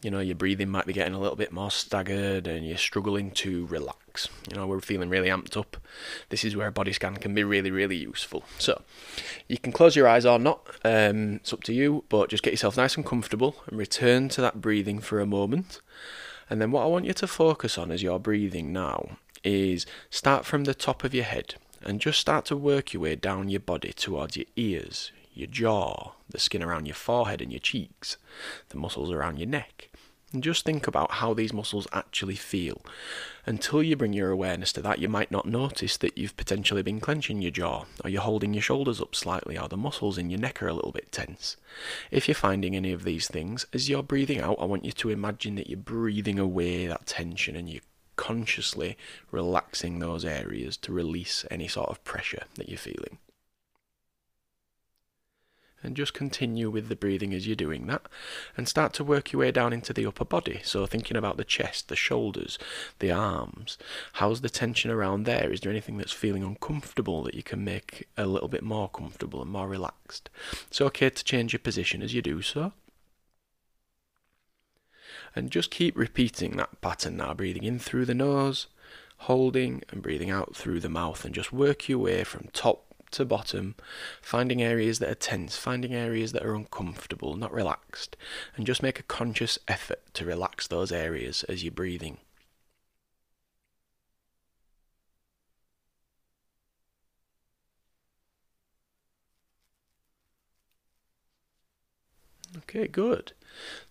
you 0.02 0.10
know, 0.10 0.20
your 0.20 0.34
breathing 0.34 0.68
might 0.68 0.86
be 0.86 0.92
getting 0.92 1.14
a 1.14 1.20
little 1.20 1.36
bit 1.36 1.52
more 1.52 1.70
staggered 1.70 2.46
and 2.46 2.66
you're 2.66 2.76
struggling 2.76 3.30
to 3.32 3.66
relax. 3.66 4.28
You 4.50 4.56
know, 4.56 4.66
we're 4.66 4.80
feeling 4.80 5.08
really 5.08 5.28
amped 5.28 5.56
up. 5.56 5.76
This 6.28 6.44
is 6.44 6.56
where 6.56 6.66
a 6.66 6.72
body 6.72 6.92
scan 6.92 7.16
can 7.16 7.34
be 7.34 7.44
really, 7.44 7.70
really 7.70 7.96
useful. 7.96 8.44
So, 8.58 8.82
you 9.48 9.58
can 9.58 9.72
close 9.72 9.96
your 9.96 10.08
eyes 10.08 10.26
or 10.26 10.38
not, 10.38 10.66
um, 10.84 11.36
it's 11.36 11.52
up 11.52 11.62
to 11.64 11.72
you, 11.72 12.04
but 12.08 12.28
just 12.28 12.42
get 12.42 12.52
yourself 12.52 12.76
nice 12.76 12.96
and 12.96 13.06
comfortable 13.06 13.56
and 13.66 13.78
return 13.78 14.28
to 14.30 14.40
that 14.40 14.60
breathing 14.60 15.00
for 15.00 15.20
a 15.20 15.26
moment. 15.26 15.80
And 16.50 16.60
then, 16.60 16.72
what 16.72 16.82
I 16.82 16.86
want 16.86 17.04
you 17.04 17.12
to 17.14 17.28
focus 17.28 17.78
on 17.78 17.92
as 17.92 18.02
you're 18.02 18.18
breathing 18.18 18.72
now 18.72 19.18
is 19.44 19.86
start 20.10 20.44
from 20.44 20.64
the 20.64 20.74
top 20.74 21.04
of 21.04 21.14
your 21.14 21.24
head 21.24 21.54
and 21.80 22.00
just 22.00 22.18
start 22.20 22.44
to 22.46 22.56
work 22.56 22.92
your 22.92 23.02
way 23.02 23.14
down 23.14 23.48
your 23.48 23.60
body 23.60 23.92
towards 23.92 24.36
your 24.36 24.46
ears, 24.56 25.12
your 25.32 25.46
jaw, 25.46 26.12
the 26.28 26.40
skin 26.40 26.62
around 26.62 26.86
your 26.86 26.96
forehead 26.96 27.40
and 27.40 27.52
your 27.52 27.60
cheeks, 27.60 28.16
the 28.70 28.76
muscles 28.76 29.10
around 29.12 29.38
your 29.38 29.48
neck. 29.48 29.89
And 30.32 30.44
just 30.44 30.64
think 30.64 30.86
about 30.86 31.10
how 31.12 31.34
these 31.34 31.52
muscles 31.52 31.88
actually 31.92 32.36
feel. 32.36 32.80
Until 33.46 33.82
you 33.82 33.96
bring 33.96 34.12
your 34.12 34.30
awareness 34.30 34.72
to 34.74 34.82
that, 34.82 35.00
you 35.00 35.08
might 35.08 35.32
not 35.32 35.46
notice 35.46 35.96
that 35.96 36.16
you've 36.16 36.36
potentially 36.36 36.82
been 36.82 37.00
clenching 37.00 37.42
your 37.42 37.50
jaw, 37.50 37.84
or 38.04 38.10
you're 38.10 38.22
holding 38.22 38.54
your 38.54 38.62
shoulders 38.62 39.00
up 39.00 39.16
slightly, 39.16 39.58
or 39.58 39.68
the 39.68 39.76
muscles 39.76 40.18
in 40.18 40.30
your 40.30 40.38
neck 40.38 40.62
are 40.62 40.68
a 40.68 40.72
little 40.72 40.92
bit 40.92 41.10
tense. 41.10 41.56
If 42.12 42.28
you're 42.28 42.36
finding 42.36 42.76
any 42.76 42.92
of 42.92 43.02
these 43.02 43.26
things, 43.26 43.66
as 43.72 43.88
you're 43.88 44.04
breathing 44.04 44.40
out, 44.40 44.58
I 44.60 44.66
want 44.66 44.84
you 44.84 44.92
to 44.92 45.10
imagine 45.10 45.56
that 45.56 45.68
you're 45.68 45.78
breathing 45.78 46.38
away 46.38 46.86
that 46.86 47.06
tension 47.06 47.56
and 47.56 47.68
you're 47.68 47.82
consciously 48.14 48.96
relaxing 49.32 49.98
those 49.98 50.24
areas 50.24 50.76
to 50.76 50.92
release 50.92 51.44
any 51.50 51.66
sort 51.66 51.88
of 51.88 52.04
pressure 52.04 52.44
that 52.54 52.68
you're 52.68 52.78
feeling. 52.78 53.18
And 55.82 55.96
just 55.96 56.12
continue 56.12 56.68
with 56.68 56.88
the 56.88 56.96
breathing 56.96 57.32
as 57.32 57.46
you're 57.46 57.56
doing 57.56 57.86
that, 57.86 58.02
and 58.54 58.68
start 58.68 58.92
to 58.94 59.04
work 59.04 59.32
your 59.32 59.40
way 59.40 59.50
down 59.50 59.72
into 59.72 59.94
the 59.94 60.04
upper 60.04 60.26
body. 60.26 60.60
So, 60.62 60.84
thinking 60.84 61.16
about 61.16 61.38
the 61.38 61.44
chest, 61.44 61.88
the 61.88 61.96
shoulders, 61.96 62.58
the 62.98 63.10
arms. 63.10 63.78
How's 64.14 64.42
the 64.42 64.50
tension 64.50 64.90
around 64.90 65.24
there? 65.24 65.50
Is 65.50 65.60
there 65.60 65.70
anything 65.70 65.96
that's 65.96 66.12
feeling 66.12 66.44
uncomfortable 66.44 67.22
that 67.22 67.34
you 67.34 67.42
can 67.42 67.64
make 67.64 68.08
a 68.18 68.26
little 68.26 68.48
bit 68.48 68.62
more 68.62 68.90
comfortable 68.90 69.40
and 69.40 69.50
more 69.50 69.68
relaxed? 69.68 70.28
It's 70.66 70.82
okay 70.82 71.08
to 71.08 71.24
change 71.24 71.54
your 71.54 71.60
position 71.60 72.02
as 72.02 72.12
you 72.12 72.20
do 72.20 72.42
so. 72.42 72.72
And 75.34 75.50
just 75.50 75.70
keep 75.70 75.96
repeating 75.96 76.56
that 76.56 76.80
pattern 76.80 77.16
now, 77.16 77.34
breathing 77.34 77.64
in 77.64 77.78
through 77.78 78.04
the 78.04 78.14
nose, 78.14 78.66
holding 79.18 79.82
and 79.90 80.02
breathing 80.02 80.30
out 80.30 80.56
through 80.56 80.80
the 80.80 80.88
mouth, 80.88 81.24
and 81.24 81.34
just 81.34 81.52
work 81.52 81.88
your 81.88 81.98
way 81.98 82.24
from 82.24 82.48
top 82.52 82.89
to 83.12 83.24
bottom, 83.24 83.74
finding 84.22 84.62
areas 84.62 84.98
that 84.98 85.10
are 85.10 85.14
tense, 85.14 85.56
finding 85.56 85.94
areas 85.94 86.32
that 86.32 86.44
are 86.44 86.54
uncomfortable, 86.54 87.36
not 87.36 87.52
relaxed, 87.52 88.16
and 88.56 88.66
just 88.66 88.82
make 88.82 88.98
a 88.98 89.04
conscious 89.04 89.58
effort 89.68 90.00
to 90.14 90.24
relax 90.24 90.66
those 90.66 90.92
areas 90.92 91.44
as 91.44 91.62
you're 91.64 91.72
breathing. 91.72 92.18
Okay, 102.58 102.86
good. 102.86 103.32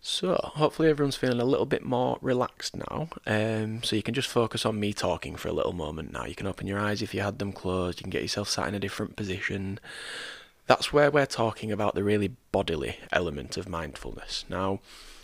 So, 0.02 0.40
hopefully, 0.56 0.90
everyone's 0.90 1.16
feeling 1.16 1.42
a 1.42 1.46
little 1.46 1.66
bit 1.66 1.84
more 1.84 2.18
relaxed 2.22 2.76
now. 2.76 3.10
Um, 3.26 3.84
so, 3.84 3.96
you 3.96 4.04
can 4.04 4.14
just 4.14 4.30
focus 4.30 4.66
on 4.66 4.80
me 4.80 4.94
talking 4.94 5.36
for 5.36 5.50
a 5.50 5.54
little 5.54 5.74
moment 5.74 6.12
now. 6.12 6.26
You 6.26 6.36
can 6.36 6.48
open 6.48 6.68
your 6.68 6.80
eyes 6.80 7.02
if 7.02 7.14
you 7.14 7.22
had 7.22 7.40
them 7.40 7.52
closed, 7.52 8.00
you 8.00 8.04
can 8.04 8.12
get 8.12 8.22
yourself 8.22 8.50
sat 8.50 8.68
in 8.68 8.76
a 8.76 8.80
different 8.80 9.16
position. 9.16 9.80
That's 10.68 10.94
where 10.94 11.10
we're 11.10 11.26
talking 11.26 11.72
about 11.72 11.96
the 11.96 12.04
really 12.04 12.36
bodily 12.52 12.98
element 13.12 13.58
of 13.58 13.68
mindfulness. 13.68 14.46
Now, 14.50 14.80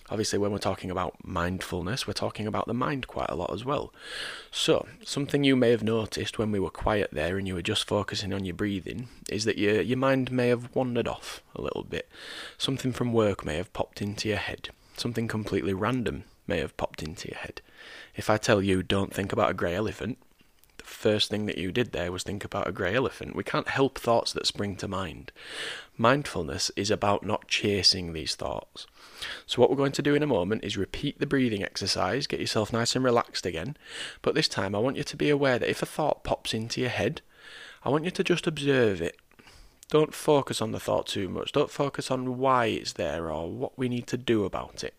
Obviously, 0.10 0.38
when 0.38 0.52
we're 0.52 0.60
talking 0.60 0.92
about 0.92 1.16
mindfulness, 1.24 2.06
we're 2.06 2.14
talking 2.14 2.46
about 2.46 2.68
the 2.68 2.74
mind 2.76 3.08
quite 3.08 3.30
a 3.30 3.36
lot 3.36 3.52
as 3.52 3.66
well. 3.66 3.92
So, 4.52 4.88
something 5.04 5.44
you 5.44 5.56
may 5.56 5.72
have 5.72 5.84
noticed 5.84 6.38
when 6.38 6.52
we 6.52 6.60
were 6.60 6.70
quiet 6.70 7.10
there 7.12 7.38
and 7.38 7.48
you 7.48 7.56
were 7.56 7.64
just 7.64 7.88
focusing 7.88 8.32
on 8.32 8.46
your 8.46 8.54
breathing 8.54 9.08
is 9.30 9.46
that 9.46 9.58
your, 9.58 9.82
your 9.82 9.98
mind 9.98 10.32
may 10.32 10.50
have 10.50 10.74
wandered 10.76 11.08
off 11.08 11.42
a 11.56 11.62
little 11.62 11.84
bit. 11.84 12.08
Something 12.58 12.92
from 12.92 13.14
work 13.14 13.44
may 13.44 13.58
have 13.58 13.74
popped 13.74 14.00
into 14.00 14.30
your 14.30 14.38
head. 14.38 14.70
Something 14.96 15.28
completely 15.28 15.74
random 15.74 16.26
may 16.48 16.60
have 16.60 16.78
popped 16.78 17.02
into 17.02 17.28
your 17.30 17.40
head. 17.40 17.62
If 18.16 18.30
I 18.30 18.38
tell 18.38 18.62
you, 18.62 18.84
don't 18.84 19.14
think 19.14 19.34
about 19.34 19.50
a 19.50 19.56
grey 19.56 19.74
elephant, 19.74 20.20
first 20.86 21.30
thing 21.30 21.46
that 21.46 21.58
you 21.58 21.72
did 21.72 21.92
there 21.92 22.12
was 22.12 22.24
think 22.24 22.44
about 22.44 22.68
a 22.68 22.72
grey 22.72 22.96
elephant. 22.96 23.36
We 23.36 23.44
can't 23.44 23.68
help 23.68 23.98
thoughts 23.98 24.34
that 24.34 24.48
spring 24.48 24.76
to 24.78 24.88
mind. 24.88 25.32
Mindfulness 25.98 26.72
is 26.76 26.92
about 26.92 27.26
not 27.26 27.48
chasing 27.48 28.14
these 28.14 28.36
thoughts. 28.36 28.88
So, 29.46 29.62
what 29.62 29.70
we're 29.70 29.78
going 29.78 29.92
to 29.94 30.02
do 30.02 30.16
in 30.16 30.24
a 30.24 30.28
moment 30.28 30.64
is 30.64 30.78
repeat 30.78 31.20
the 31.20 31.26
breathing 31.26 31.64
exercise, 31.64 32.28
get 32.28 32.40
yourself 32.40 32.74
nice 32.74 32.96
and 32.96 33.06
relaxed 33.06 33.46
again. 33.46 33.78
But 34.22 34.36
this 34.36 34.48
time, 34.48 34.76
I 34.76 34.80
want 34.80 34.98
you 34.98 35.04
to 35.04 35.18
be 35.18 35.30
aware 35.30 35.60
that 35.60 35.70
if 35.70 35.82
a 35.82 35.86
thought 35.86 36.24
pops 36.24 36.54
into 36.54 36.82
your 36.82 36.90
head, 36.90 37.22
I 37.84 37.90
want 37.90 38.06
you 38.06 38.12
to 38.12 38.24
just 38.24 38.48
observe 38.48 39.02
it. 39.02 39.18
Don't 39.90 40.14
focus 40.14 40.62
on 40.62 40.72
the 40.72 40.80
thought 40.80 41.08
too 41.08 41.30
much. 41.30 41.52
Don't 41.52 41.70
focus 41.70 42.10
on 42.10 42.38
why 42.38 42.66
it's 42.66 42.94
there 42.94 43.32
or 43.32 43.50
what 43.50 43.78
we 43.78 43.88
need 43.88 44.08
to 44.08 44.18
do 44.18 44.44
about 44.44 44.84
it. 44.84 44.96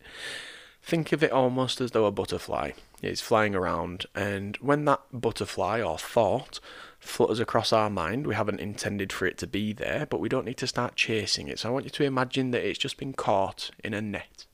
Think 0.86 1.12
of 1.12 1.22
it 1.22 1.32
almost 1.32 1.80
as 1.80 1.90
though 1.90 2.06
a 2.06 2.12
butterfly 2.12 2.70
is 3.02 3.20
flying 3.20 3.54
around, 3.54 4.06
and 4.14 4.56
when 4.58 4.84
that 4.84 5.00
butterfly 5.12 5.82
or 5.82 5.98
thought 5.98 6.60
flutters 7.06 7.40
across 7.40 7.72
our 7.72 7.88
mind. 7.90 8.26
We 8.26 8.34
haven't 8.34 8.60
intended 8.60 9.12
for 9.12 9.26
it 9.26 9.38
to 9.38 9.46
be 9.46 9.72
there, 9.72 10.06
but 10.06 10.20
we 10.20 10.28
don't 10.28 10.44
need 10.44 10.56
to 10.58 10.66
start 10.66 10.96
chasing 10.96 11.48
it. 11.48 11.58
So 11.58 11.68
I 11.68 11.72
want 11.72 11.84
you 11.84 11.90
to 11.90 12.04
imagine 12.04 12.50
that 12.50 12.66
it's 12.66 12.78
just 12.78 12.98
been 12.98 13.12
caught 13.12 13.70
in 13.82 13.94
a 13.94 14.02
net 14.02 14.46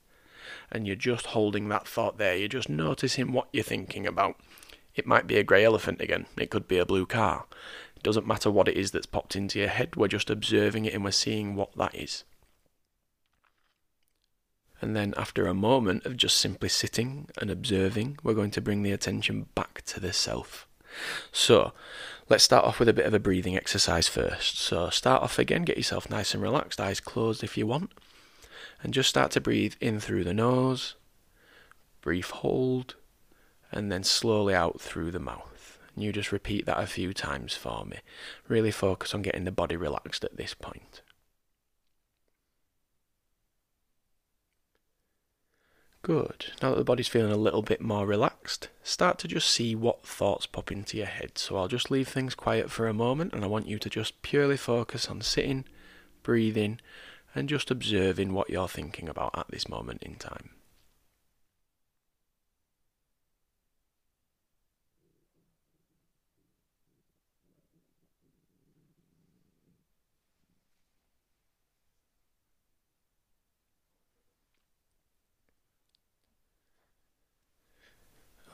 and 0.71 0.87
you're 0.87 0.95
just 0.95 1.27
holding 1.27 1.69
that 1.69 1.87
thought 1.87 2.17
there. 2.17 2.35
You're 2.35 2.47
just 2.47 2.69
noticing 2.69 3.31
what 3.31 3.47
you're 3.51 3.63
thinking 3.63 4.07
about. 4.07 4.39
It 4.95 5.07
might 5.07 5.27
be 5.27 5.37
a 5.37 5.43
grey 5.43 5.65
elephant 5.65 6.01
again, 6.01 6.27
it 6.37 6.49
could 6.49 6.67
be 6.67 6.77
a 6.77 6.85
blue 6.85 7.05
car. 7.05 7.45
It 7.95 8.03
doesn't 8.03 8.27
matter 8.27 8.51
what 8.51 8.67
it 8.67 8.77
is 8.77 8.91
that's 8.91 9.05
popped 9.05 9.35
into 9.35 9.59
your 9.59 9.69
head, 9.69 9.95
we're 9.95 10.07
just 10.07 10.29
observing 10.29 10.85
it 10.85 10.93
and 10.93 11.03
we're 11.03 11.11
seeing 11.11 11.55
what 11.55 11.75
that 11.77 11.95
is. 11.95 12.23
And 14.83 14.97
then, 14.97 15.13
after 15.15 15.47
a 15.47 15.53
moment 15.53 16.05
of 16.05 16.17
just 16.17 16.37
simply 16.37 16.67
sitting 16.67 17.29
and 17.37 17.49
observing, 17.49 18.17
we're 18.21 18.33
going 18.33 18.51
to 18.51 18.59
bring 18.59 18.83
the 18.83 18.91
attention 18.91 19.45
back 19.55 19.81
to 19.85 20.01
the 20.01 20.11
self. 20.11 20.67
So, 21.31 21.71
let's 22.27 22.43
start 22.43 22.65
off 22.65 22.79
with 22.79 22.89
a 22.89 22.93
bit 22.93 23.05
of 23.05 23.13
a 23.13 23.19
breathing 23.19 23.55
exercise 23.55 24.09
first. 24.09 24.57
So, 24.57 24.89
start 24.89 25.23
off 25.23 25.39
again, 25.39 25.63
get 25.63 25.77
yourself 25.77 26.09
nice 26.09 26.33
and 26.33 26.43
relaxed, 26.43 26.81
eyes 26.81 26.99
closed 26.99 27.45
if 27.45 27.57
you 27.57 27.65
want, 27.65 27.93
and 28.83 28.93
just 28.93 29.07
start 29.07 29.31
to 29.31 29.39
breathe 29.39 29.75
in 29.79 30.01
through 30.01 30.25
the 30.25 30.33
nose, 30.33 30.95
brief 32.01 32.31
hold, 32.31 32.95
and 33.71 33.89
then 33.89 34.03
slowly 34.03 34.53
out 34.53 34.81
through 34.81 35.11
the 35.11 35.17
mouth. 35.17 35.79
And 35.95 36.03
you 36.03 36.11
just 36.11 36.33
repeat 36.33 36.65
that 36.65 36.83
a 36.83 36.87
few 36.87 37.13
times 37.13 37.53
for 37.53 37.85
me. 37.85 37.99
Really 38.49 38.71
focus 38.71 39.13
on 39.13 39.21
getting 39.21 39.45
the 39.45 39.51
body 39.53 39.77
relaxed 39.77 40.25
at 40.25 40.35
this 40.35 40.53
point. 40.53 41.03
Good. 46.03 46.47
Now 46.61 46.71
that 46.71 46.75
the 46.75 46.83
body's 46.83 47.07
feeling 47.07 47.31
a 47.31 47.37
little 47.37 47.61
bit 47.61 47.79
more 47.79 48.05
relaxed, 48.05 48.67
start 48.83 49.17
to 49.19 49.27
just 49.27 49.49
see 49.49 49.73
what 49.73 50.05
thoughts 50.05 50.45
pop 50.45 50.69
into 50.69 50.97
your 50.97 51.05
head. 51.05 51.37
So 51.37 51.55
I'll 51.55 51.69
just 51.69 51.89
leave 51.89 52.09
things 52.09 52.35
quiet 52.35 52.69
for 52.69 52.87
a 52.87 52.93
moment 52.93 53.33
and 53.33 53.41
I 53.41 53.47
want 53.47 53.67
you 53.67 53.79
to 53.79 53.89
just 53.89 54.21
purely 54.21 54.57
focus 54.57 55.07
on 55.07 55.21
sitting, 55.21 55.63
breathing, 56.21 56.81
and 57.33 57.47
just 57.47 57.71
observing 57.71 58.33
what 58.33 58.49
you're 58.49 58.67
thinking 58.67 59.07
about 59.07 59.37
at 59.37 59.47
this 59.47 59.69
moment 59.69 60.03
in 60.03 60.15
time. 60.15 60.49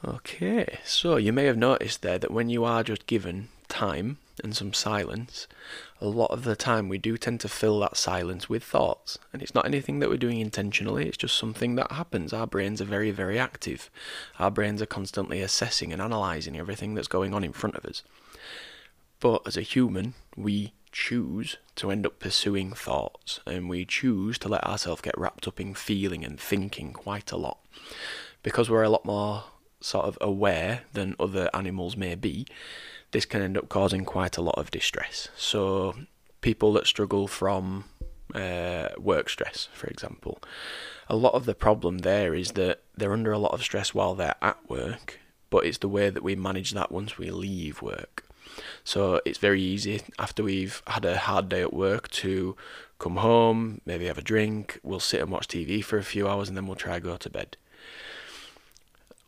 Okay, 0.05 0.79
so 0.85 1.17
you 1.17 1.33
may 1.33 1.43
have 1.43 1.57
noticed 1.57 2.01
there 2.01 2.17
that 2.17 2.31
when 2.31 2.49
you 2.49 2.63
are 2.63 2.83
just 2.83 3.05
given 3.05 3.49
time 3.67 4.17
and 4.41 4.55
some 4.55 4.73
silence, 4.73 5.45
a 5.99 6.07
lot 6.07 6.31
of 6.31 6.45
the 6.45 6.55
time 6.55 6.88
we 6.88 6.97
do 6.97 7.17
tend 7.17 7.41
to 7.41 7.49
fill 7.49 7.81
that 7.81 7.97
silence 7.97 8.47
with 8.47 8.63
thoughts. 8.63 9.19
And 9.33 9.41
it's 9.41 9.53
not 9.53 9.65
anything 9.65 9.99
that 9.99 10.09
we're 10.09 10.15
doing 10.15 10.39
intentionally, 10.39 11.05
it's 11.05 11.17
just 11.17 11.38
something 11.38 11.75
that 11.75 11.91
happens. 11.91 12.31
Our 12.31 12.47
brains 12.47 12.81
are 12.81 12.85
very, 12.85 13.12
very 13.12 13.38
active. 13.38 13.89
Our 14.39 14.49
brains 14.49 14.81
are 14.81 14.85
constantly 14.85 15.41
assessing 15.41 15.91
and 15.91 16.01
analysing 16.01 16.57
everything 16.57 16.93
that's 16.93 17.09
going 17.09 17.33
on 17.33 17.43
in 17.43 17.51
front 17.51 17.75
of 17.75 17.83
us. 17.83 18.01
But 19.19 19.41
as 19.45 19.57
a 19.57 19.62
human, 19.62 20.13
we 20.38 20.71
choose 20.93 21.57
to 21.75 21.91
end 21.91 22.05
up 22.05 22.19
pursuing 22.19 22.71
thoughts 22.71 23.41
and 23.45 23.67
we 23.67 23.83
choose 23.83 24.39
to 24.39 24.47
let 24.47 24.63
ourselves 24.63 25.01
get 25.01 25.17
wrapped 25.17 25.45
up 25.45 25.59
in 25.59 25.73
feeling 25.73 26.23
and 26.23 26.39
thinking 26.39 26.93
quite 26.93 27.33
a 27.33 27.38
lot. 27.38 27.57
Because 28.43 28.69
we're 28.69 28.83
a 28.83 28.89
lot 28.89 29.03
more 29.03 29.43
sort 29.81 30.05
of 30.05 30.17
aware 30.21 30.81
than 30.93 31.15
other 31.19 31.49
animals 31.53 31.95
may 31.95 32.15
be, 32.15 32.45
this 33.11 33.25
can 33.25 33.41
end 33.41 33.57
up 33.57 33.69
causing 33.69 34.05
quite 34.05 34.37
a 34.37 34.41
lot 34.41 34.57
of 34.57 34.71
distress. 34.71 35.29
So, 35.35 35.95
people 36.41 36.73
that 36.73 36.87
struggle 36.87 37.27
from 37.27 37.85
uh, 38.35 38.89
work 38.97 39.29
stress, 39.29 39.67
for 39.73 39.87
example, 39.87 40.39
a 41.07 41.15
lot 41.15 41.33
of 41.33 41.45
the 41.45 41.55
problem 41.55 41.99
there 41.99 42.35
is 42.35 42.51
that 42.51 42.81
they're 42.95 43.13
under 43.13 43.31
a 43.31 43.39
lot 43.39 43.53
of 43.53 43.63
stress 43.63 43.93
while 43.93 44.13
they're 44.13 44.35
at 44.41 44.69
work, 44.69 45.19
but 45.49 45.65
it's 45.65 45.79
the 45.79 45.89
way 45.89 46.09
that 46.09 46.23
we 46.23 46.35
manage 46.35 46.71
that 46.71 46.91
once 46.91 47.17
we 47.17 47.31
leave 47.31 47.81
work. 47.81 48.25
So 48.83 49.21
it's 49.25 49.37
very 49.37 49.61
easy 49.61 50.01
after 50.17 50.43
we've 50.43 50.81
had 50.87 51.05
a 51.05 51.17
hard 51.17 51.49
day 51.49 51.61
at 51.61 51.73
work 51.73 52.09
to 52.09 52.55
come 52.99 53.17
home, 53.17 53.81
maybe 53.85 54.05
have 54.05 54.17
a 54.17 54.23
drink, 54.23 54.79
we'll 54.83 54.99
sit 54.99 55.21
and 55.21 55.31
watch 55.31 55.47
TV 55.47 55.83
for 55.83 55.97
a 55.97 56.03
few 56.03 56.27
hours, 56.27 56.49
and 56.49 56.57
then 56.57 56.67
we'll 56.67 56.75
try 56.75 56.95
to 56.95 56.99
go 56.99 57.17
to 57.17 57.29
bed 57.29 57.57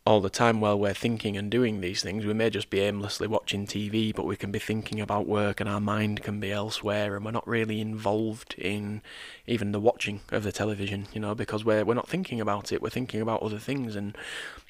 all 0.03 0.19
the 0.19 0.31
time 0.31 0.59
while 0.59 0.79
we're 0.79 0.93
thinking 0.93 1.37
and 1.37 1.51
doing 1.51 1.79
these 1.79 2.01
things. 2.01 2.25
We 2.25 2.33
may 2.33 2.49
just 2.49 2.71
be 2.71 2.79
aimlessly 2.79 3.27
watching 3.27 3.67
TV, 3.67 4.13
but 4.13 4.25
we 4.25 4.35
can 4.35 4.51
be 4.51 4.57
thinking 4.57 4.99
about 4.99 5.27
work 5.27 5.59
and 5.59 5.69
our 5.69 5.79
mind 5.79 6.23
can 6.23 6.39
be 6.39 6.51
elsewhere 6.51 7.15
and 7.15 7.23
we're 7.23 7.31
not 7.31 7.47
really 7.47 7.79
involved 7.79 8.55
in 8.57 9.03
even 9.45 9.71
the 9.71 9.79
watching 9.79 10.21
of 10.31 10.41
the 10.41 10.51
television, 10.51 11.07
you 11.13 11.19
know, 11.19 11.35
because 11.35 11.63
we're 11.63 11.85
we're 11.85 11.93
not 11.93 12.09
thinking 12.09 12.41
about 12.41 12.71
it, 12.71 12.81
we're 12.81 12.89
thinking 12.89 13.21
about 13.21 13.43
other 13.43 13.59
things 13.59 13.95
and 13.95 14.17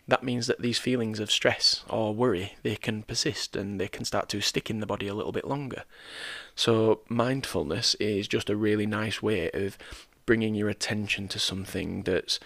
that 0.05 0.23
means 0.23 0.47
that 0.47 0.61
these 0.61 0.79
feelings 0.79 1.21
of 1.21 1.31
stress 1.31 1.85
or 1.87 2.13
worry 2.13 2.55
they 2.63 2.75
can 2.75 3.03
persist 3.03 3.55
and 3.55 3.79
they 3.79 3.87
can 3.87 4.03
start 4.03 4.27
to 4.27 4.41
stick 4.41 4.69
in 4.69 4.81
the 4.81 4.85
body 4.85 5.07
a 5.07 5.13
little 5.13 5.31
bit 5.31 5.47
longer. 5.47 5.85
So 6.55 7.01
mindfulness 7.07 7.95
is 7.95 8.27
just 8.27 8.49
a 8.49 8.57
really 8.57 8.85
nice 8.85 9.21
way 9.21 9.49
of 9.53 9.77
bringing 10.25 10.55
your 10.55 10.67
attention 10.67 11.29
to 11.29 11.39
something 11.39 12.03
that's 12.03 12.39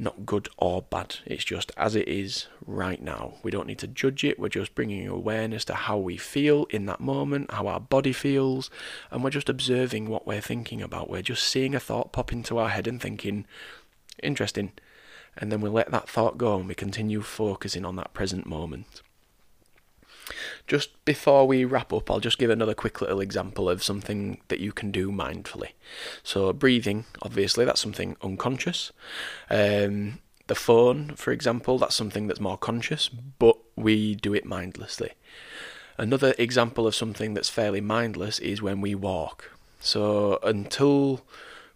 not 0.00 0.26
good 0.26 0.48
or 0.56 0.82
bad. 0.82 1.16
It's 1.26 1.44
just 1.44 1.72
as 1.76 1.94
it 1.94 2.08
is 2.08 2.48
right 2.66 3.00
now. 3.00 3.34
We 3.42 3.50
don't 3.50 3.66
need 3.66 3.78
to 3.80 3.86
judge 3.86 4.24
it. 4.24 4.38
We're 4.38 4.48
just 4.48 4.74
bringing 4.74 5.06
awareness 5.06 5.64
to 5.66 5.74
how 5.74 5.98
we 5.98 6.16
feel 6.16 6.66
in 6.70 6.86
that 6.86 7.00
moment, 7.00 7.52
how 7.52 7.66
our 7.66 7.80
body 7.80 8.12
feels, 8.12 8.70
and 9.10 9.22
we're 9.22 9.30
just 9.30 9.48
observing 9.48 10.08
what 10.08 10.26
we're 10.26 10.40
thinking 10.40 10.80
about. 10.82 11.10
We're 11.10 11.22
just 11.22 11.44
seeing 11.44 11.74
a 11.74 11.80
thought 11.80 12.12
pop 12.12 12.32
into 12.32 12.58
our 12.58 12.70
head 12.70 12.86
and 12.86 13.00
thinking, 13.00 13.46
interesting. 14.22 14.72
And 15.36 15.52
then 15.52 15.60
we 15.60 15.68
let 15.68 15.90
that 15.90 16.08
thought 16.08 16.38
go 16.38 16.56
and 16.56 16.66
we 16.66 16.74
continue 16.74 17.22
focusing 17.22 17.84
on 17.84 17.96
that 17.96 18.14
present 18.14 18.46
moment. 18.46 19.02
Just 20.66 21.04
before 21.04 21.46
we 21.46 21.64
wrap 21.64 21.92
up, 21.92 22.10
I'll 22.10 22.20
just 22.20 22.38
give 22.38 22.50
another 22.50 22.74
quick 22.74 23.00
little 23.00 23.20
example 23.20 23.68
of 23.68 23.82
something 23.82 24.40
that 24.48 24.60
you 24.60 24.72
can 24.72 24.90
do 24.90 25.10
mindfully. 25.10 25.70
So, 26.22 26.52
breathing, 26.52 27.04
obviously, 27.22 27.64
that's 27.64 27.80
something 27.80 28.16
unconscious. 28.22 28.92
Um, 29.50 30.20
the 30.46 30.54
phone, 30.54 31.14
for 31.14 31.30
example, 31.30 31.78
that's 31.78 31.94
something 31.94 32.26
that's 32.26 32.40
more 32.40 32.58
conscious, 32.58 33.08
but 33.08 33.56
we 33.76 34.14
do 34.16 34.34
it 34.34 34.44
mindlessly. 34.44 35.12
Another 35.96 36.34
example 36.38 36.86
of 36.86 36.94
something 36.94 37.34
that's 37.34 37.48
fairly 37.48 37.80
mindless 37.80 38.38
is 38.38 38.62
when 38.62 38.80
we 38.80 38.94
walk. 38.94 39.52
So 39.80 40.38
until 40.42 41.24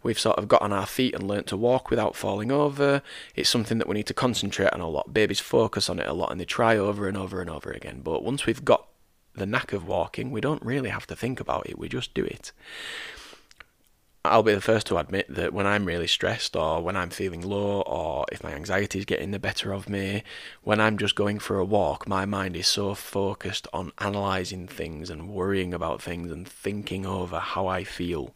we've 0.04 0.18
sort 0.18 0.38
of 0.38 0.46
got 0.46 0.62
on 0.62 0.72
our 0.72 0.86
feet 0.86 1.14
and 1.14 1.26
learnt 1.26 1.46
to 1.48 1.56
walk 1.56 1.90
without 1.90 2.14
falling 2.14 2.52
over, 2.52 3.02
it's 3.34 3.48
something 3.48 3.78
that 3.78 3.88
we 3.88 3.94
need 3.94 4.06
to 4.06 4.14
concentrate 4.14 4.72
on 4.72 4.80
a 4.80 4.88
lot. 4.88 5.12
Babies 5.12 5.40
focus 5.40 5.90
on 5.90 5.98
it 5.98 6.06
a 6.06 6.12
lot 6.12 6.30
and 6.30 6.40
they 6.40 6.44
try 6.44 6.76
over 6.76 7.08
and 7.08 7.16
over 7.16 7.40
and 7.40 7.50
over 7.50 7.72
again. 7.72 8.00
But 8.04 8.22
once 8.22 8.46
we've 8.46 8.64
got 8.64 8.86
the 9.34 9.46
knack 9.46 9.72
of 9.72 9.88
walking, 9.88 10.30
we 10.30 10.40
don't 10.40 10.64
really 10.64 10.90
have 10.90 11.06
to 11.08 11.16
think 11.16 11.40
about 11.40 11.68
it, 11.68 11.78
we 11.78 11.88
just 11.88 12.14
do 12.14 12.24
it. 12.24 12.52
I'll 14.26 14.42
be 14.42 14.54
the 14.54 14.60
first 14.62 14.86
to 14.86 14.96
admit 14.96 15.26
that 15.28 15.52
when 15.52 15.66
I'm 15.66 15.84
really 15.84 16.06
stressed 16.06 16.56
or 16.56 16.82
when 16.82 16.96
I'm 16.96 17.10
feeling 17.10 17.42
low 17.42 17.82
or 17.82 18.24
if 18.32 18.42
my 18.42 18.54
anxiety 18.54 18.98
is 18.98 19.04
getting 19.04 19.32
the 19.32 19.38
better 19.38 19.70
of 19.70 19.86
me, 19.86 20.22
when 20.62 20.80
I'm 20.80 20.96
just 20.96 21.14
going 21.14 21.38
for 21.38 21.58
a 21.58 21.64
walk, 21.64 22.08
my 22.08 22.24
mind 22.24 22.56
is 22.56 22.66
so 22.66 22.94
focused 22.94 23.68
on 23.74 23.92
analysing 23.98 24.66
things 24.66 25.10
and 25.10 25.28
worrying 25.28 25.74
about 25.74 26.00
things 26.00 26.32
and 26.32 26.48
thinking 26.48 27.04
over 27.04 27.38
how 27.38 27.66
I 27.66 27.84
feel. 27.84 28.34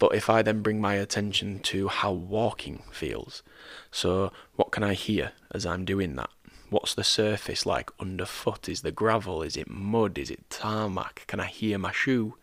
But 0.00 0.14
if 0.14 0.30
I 0.30 0.40
then 0.40 0.62
bring 0.62 0.80
my 0.80 0.94
attention 0.94 1.60
to 1.60 1.88
how 1.88 2.10
walking 2.10 2.82
feels, 2.90 3.44
so 3.92 4.32
what 4.56 4.72
can 4.72 4.82
I 4.82 4.94
hear 4.94 5.32
as 5.52 5.66
I'm 5.66 5.84
doing 5.84 6.16
that? 6.16 6.30
What's 6.70 6.94
the 6.94 7.04
surface 7.04 7.66
like 7.66 7.90
underfoot? 8.00 8.68
Is 8.68 8.80
the 8.80 8.92
gravel? 8.92 9.42
Is 9.42 9.58
it 9.58 9.68
mud? 9.68 10.16
Is 10.16 10.30
it 10.30 10.48
tarmac? 10.48 11.24
Can 11.26 11.38
I 11.38 11.46
hear 11.46 11.78
my 11.78 11.92
shoe? 11.92 12.36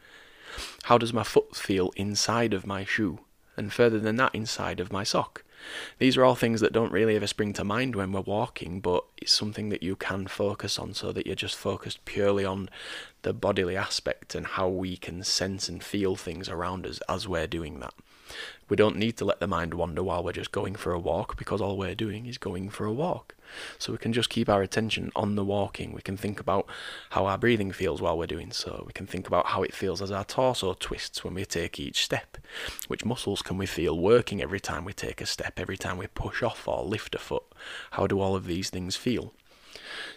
How 0.83 0.99
does 0.99 1.13
my 1.13 1.23
foot 1.23 1.55
feel 1.55 1.91
inside 1.95 2.53
of 2.53 2.67
my 2.67 2.85
shoe? 2.85 3.21
And 3.57 3.73
further 3.73 3.99
than 3.99 4.17
that, 4.17 4.35
inside 4.35 4.79
of 4.79 4.91
my 4.91 5.03
sock? 5.03 5.43
These 5.99 6.17
are 6.17 6.23
all 6.23 6.35
things 6.35 6.61
that 6.61 6.73
don't 6.73 6.91
really 6.91 7.15
ever 7.15 7.27
spring 7.27 7.53
to 7.53 7.63
mind 7.63 7.95
when 7.95 8.11
we're 8.11 8.21
walking, 8.21 8.79
but 8.79 9.03
it's 9.17 9.31
something 9.31 9.69
that 9.69 9.83
you 9.83 9.95
can 9.95 10.27
focus 10.27 10.77
on 10.79 10.93
so 10.93 11.11
that 11.11 11.25
you're 11.25 11.35
just 11.35 11.55
focused 11.55 12.05
purely 12.05 12.45
on 12.45 12.69
the 13.23 13.33
bodily 13.33 13.75
aspect 13.75 14.35
and 14.35 14.45
how 14.45 14.67
we 14.67 14.97
can 14.97 15.23
sense 15.23 15.67
and 15.67 15.83
feel 15.83 16.15
things 16.15 16.49
around 16.49 16.85
us 16.85 16.99
as 17.09 17.27
we're 17.27 17.47
doing 17.47 17.79
that. 17.79 17.93
We 18.69 18.75
don't 18.75 18.97
need 18.97 19.15
to 19.17 19.25
let 19.25 19.39
the 19.39 19.47
mind 19.47 19.73
wander 19.73 20.03
while 20.03 20.23
we're 20.23 20.33
just 20.33 20.51
going 20.51 20.75
for 20.75 20.91
a 20.91 20.99
walk 20.99 21.37
because 21.37 21.61
all 21.61 21.77
we're 21.77 21.95
doing 21.95 22.25
is 22.25 22.37
going 22.37 22.69
for 22.69 22.85
a 22.85 22.91
walk. 22.91 23.35
So 23.77 23.91
we 23.91 23.97
can 23.97 24.11
just 24.11 24.29
keep 24.29 24.49
our 24.49 24.61
attention 24.61 25.11
on 25.15 25.35
the 25.35 25.45
walking. 25.45 25.93
We 25.93 26.01
can 26.01 26.17
think 26.17 26.39
about 26.39 26.67
how 27.11 27.25
our 27.25 27.37
breathing 27.37 27.71
feels 27.71 28.01
while 28.01 28.17
we're 28.17 28.27
doing 28.27 28.51
so. 28.51 28.83
We 28.85 28.93
can 28.93 29.07
think 29.07 29.27
about 29.27 29.47
how 29.47 29.63
it 29.63 29.73
feels 29.73 30.01
as 30.01 30.11
our 30.11 30.25
torso 30.25 30.73
twists 30.73 31.23
when 31.23 31.33
we 31.33 31.45
take 31.45 31.79
each 31.79 32.03
step. 32.03 32.37
Which 32.87 33.05
muscles 33.05 33.41
can 33.41 33.57
we 33.57 33.65
feel 33.65 33.97
working 33.97 34.41
every 34.41 34.59
time 34.59 34.83
we 34.83 34.93
take 34.93 35.21
a 35.21 35.25
step, 35.25 35.59
every 35.59 35.77
time 35.77 35.97
we 35.97 36.07
push 36.07 36.43
off 36.43 36.67
or 36.67 36.83
lift 36.83 37.15
a 37.15 37.19
foot? 37.19 37.43
How 37.91 38.07
do 38.07 38.19
all 38.19 38.35
of 38.35 38.47
these 38.47 38.69
things 38.69 38.95
feel? 38.95 39.33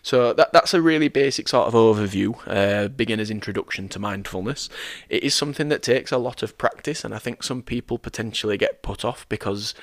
So 0.02 0.32
that 0.32 0.52
that's 0.52 0.74
a 0.74 0.82
really 0.82 1.08
basic 1.08 1.48
sort 1.48 1.68
of 1.68 1.74
overview, 1.74 2.36
uh, 2.46 2.88
beginner's 2.88 3.30
introduction 3.30 3.88
to 3.90 3.98
mindfulness. 3.98 4.68
It 5.08 5.22
is 5.22 5.34
something 5.34 5.68
that 5.68 5.82
takes 5.82 6.12
a 6.12 6.18
lot 6.18 6.42
of 6.42 6.58
practice, 6.58 7.04
and 7.04 7.14
I 7.14 7.18
think 7.18 7.42
some 7.42 7.62
people 7.62 7.98
potentially 7.98 8.56
get 8.56 8.82
put 8.82 9.04
off 9.04 9.28
because 9.28 9.74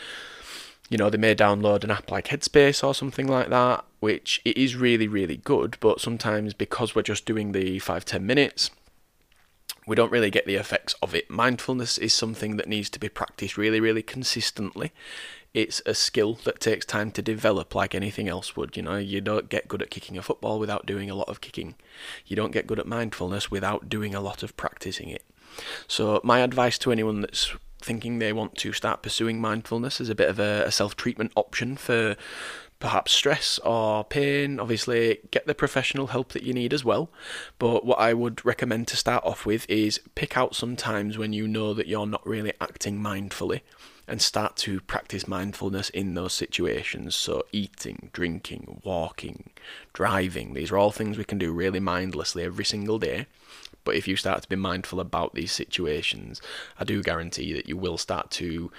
you 0.90 0.98
know 0.98 1.10
they 1.10 1.18
may 1.18 1.36
download 1.36 1.84
an 1.84 1.92
app 1.92 2.12
like 2.12 2.28
Headspace 2.28 2.84
or 2.84 2.94
something 2.94 3.28
like 3.28 3.50
that, 3.50 3.86
which 4.00 4.42
it 4.46 4.58
is 4.58 4.76
really 4.76 5.08
really 5.08 5.38
good, 5.38 5.78
but 5.80 6.02
sometimes 6.02 6.54
because 6.54 6.96
we're 6.96 7.02
just 7.02 7.26
doing 7.26 7.52
the 7.52 7.80
five 7.80 8.06
ten 8.06 8.26
minutes 8.26 8.72
we 9.88 9.96
don't 9.96 10.12
really 10.12 10.30
get 10.30 10.46
the 10.46 10.56
effects 10.56 10.94
of 11.02 11.16
it. 11.16 11.30
Mindfulness 11.30 11.98
is 11.98 12.14
something 12.14 12.58
that 12.58 12.68
needs 12.68 12.90
to 12.92 13.00
be 13.00 13.10
practiced 13.10 13.58
really, 13.58 13.80
really 13.80 14.04
consistently. 14.04 14.92
It's 15.54 15.82
a 15.86 15.96
skill 15.96 16.36
that 16.44 16.60
takes 16.60 16.86
time 16.86 17.10
to 17.12 17.22
develop, 17.22 17.74
like 17.74 17.96
anything 17.96 18.28
else 18.28 18.56
would. 18.56 18.76
You 18.76 18.84
know, 18.84 18.98
you 18.98 19.22
don't 19.22 19.50
get 19.50 19.70
good 19.70 19.82
at 19.82 19.90
kicking 19.90 20.18
a 20.18 20.22
football 20.22 20.60
without 20.60 20.86
doing 20.86 21.10
a 21.10 21.16
lot 21.16 21.30
of 21.30 21.42
kicking. 21.42 21.76
You 22.26 22.36
don't 22.36 22.52
get 22.52 22.68
good 22.68 22.80
at 22.80 22.86
mindfulness 22.86 23.50
without 23.50 23.88
doing 23.88 24.14
a 24.14 24.22
lot 24.22 24.44
of 24.44 24.56
practicing 24.58 25.10
it. 25.10 25.24
So, 25.88 26.20
my 26.24 26.40
advice 26.40 26.78
to 26.80 26.92
anyone 26.92 27.22
that's 27.22 27.56
thinking 27.80 28.20
they 28.20 28.34
want 28.34 28.56
to 28.56 28.74
start 28.74 29.02
pursuing 29.02 29.40
mindfulness 29.40 30.02
as 30.02 30.10
a 30.10 30.16
bit 30.16 30.30
of 30.30 30.40
a, 30.40 30.64
a 30.66 30.72
self 30.72 30.96
treatment 30.96 31.32
option 31.36 31.78
for 31.78 32.18
perhaps 32.80 33.12
stress 33.12 33.60
or 33.60 34.04
pain, 34.04 34.60
obviously 34.60 35.20
get 35.32 35.48
the 35.48 35.56
professional 35.56 36.08
help 36.08 36.34
that 36.34 36.44
you 36.44 36.54
need 36.54 36.74
as 36.74 36.86
well. 36.86 37.10
But 37.58 37.86
what 37.86 38.00
I 38.00 38.14
would 38.14 38.46
recommend 38.46 38.88
to 38.90 38.98
start 38.98 39.24
off 39.26 39.46
with 39.46 39.70
is 39.70 40.00
pick 40.16 40.38
out 40.38 40.56
some 40.56 40.76
times 40.76 41.18
when 41.18 41.34
you 41.34 41.48
know 41.48 41.74
that 41.74 41.88
you're 41.88 42.06
not 42.06 42.26
really 42.26 42.54
acting 42.62 43.00
mindfully 43.00 43.62
and 44.08 44.22
start 44.22 44.56
to 44.56 44.80
practice 44.82 45.28
mindfulness 45.28 45.90
in 45.90 46.14
those 46.14 46.34
situations. 46.34 47.16
So, 47.16 47.44
eating, 47.52 48.10
drinking, 48.14 48.82
walking, 48.86 49.50
driving, 49.92 50.54
these 50.54 50.72
are 50.72 50.78
all 50.78 50.92
things 50.92 51.18
we 51.18 51.26
can 51.26 51.38
do 51.38 51.52
really 51.52 51.82
mindlessly 51.82 52.44
every 52.44 52.64
single 52.64 53.00
day. 53.00 53.28
But 53.84 53.96
if 53.96 54.08
you 54.08 54.16
start 54.16 54.42
to 54.44 54.50
be 54.50 54.56
mindful 54.56 55.00
about 55.00 55.34
these 55.34 55.52
situations, 55.52 56.42
I 56.80 56.84
do 56.84 57.04
guarantee 57.04 57.54
that 57.54 57.68
you 57.68 57.78
will 57.78 57.98
start 57.98 58.32
to 58.32 58.72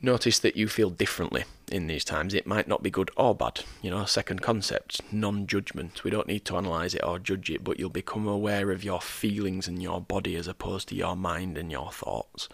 notice 0.00 0.38
that 0.40 0.56
you 0.56 0.68
feel 0.68 0.90
differently 0.90 1.44
in 1.70 1.86
these 1.86 2.04
times. 2.04 2.34
It 2.34 2.46
might 2.46 2.68
not 2.68 2.82
be 2.82 2.90
good 2.90 3.10
or 3.16 3.34
bad. 3.34 3.60
You 3.82 3.90
know, 3.90 4.04
second 4.04 4.42
concept, 4.42 5.00
non 5.12 5.46
judgment. 5.46 6.04
We 6.04 6.10
don't 6.10 6.28
need 6.28 6.44
to 6.46 6.56
analyse 6.56 6.94
it 6.94 7.04
or 7.04 7.18
judge 7.18 7.50
it, 7.50 7.64
but 7.64 7.78
you'll 7.78 7.90
become 7.90 8.26
aware 8.26 8.70
of 8.70 8.84
your 8.84 9.00
feelings 9.00 9.68
and 9.68 9.82
your 9.82 10.00
body 10.00 10.36
as 10.36 10.48
opposed 10.48 10.88
to 10.88 10.94
your 10.94 11.16
mind 11.16 11.56
and 11.58 11.70
your 11.70 11.90
thoughts. 11.90 12.48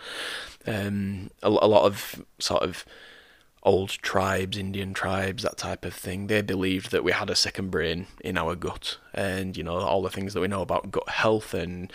Um, 0.66 1.31
a, 1.42 1.48
a 1.48 1.68
lot 1.68 1.85
of 1.85 2.24
sort 2.38 2.62
of 2.62 2.85
old 3.62 3.90
tribes, 3.90 4.56
Indian 4.56 4.94
tribes, 4.94 5.42
that 5.42 5.58
type 5.58 5.84
of 5.84 5.92
thing, 5.92 6.26
they 6.26 6.40
believed 6.40 6.90
that 6.90 7.04
we 7.04 7.12
had 7.12 7.28
a 7.28 7.36
second 7.36 7.70
brain 7.70 8.06
in 8.22 8.38
our 8.38 8.54
gut. 8.54 8.96
And, 9.12 9.56
you 9.56 9.62
know, 9.62 9.76
all 9.76 10.02
the 10.02 10.10
things 10.10 10.32
that 10.32 10.40
we 10.40 10.48
know 10.48 10.62
about 10.62 10.90
gut 10.90 11.08
health 11.08 11.52
and 11.52 11.92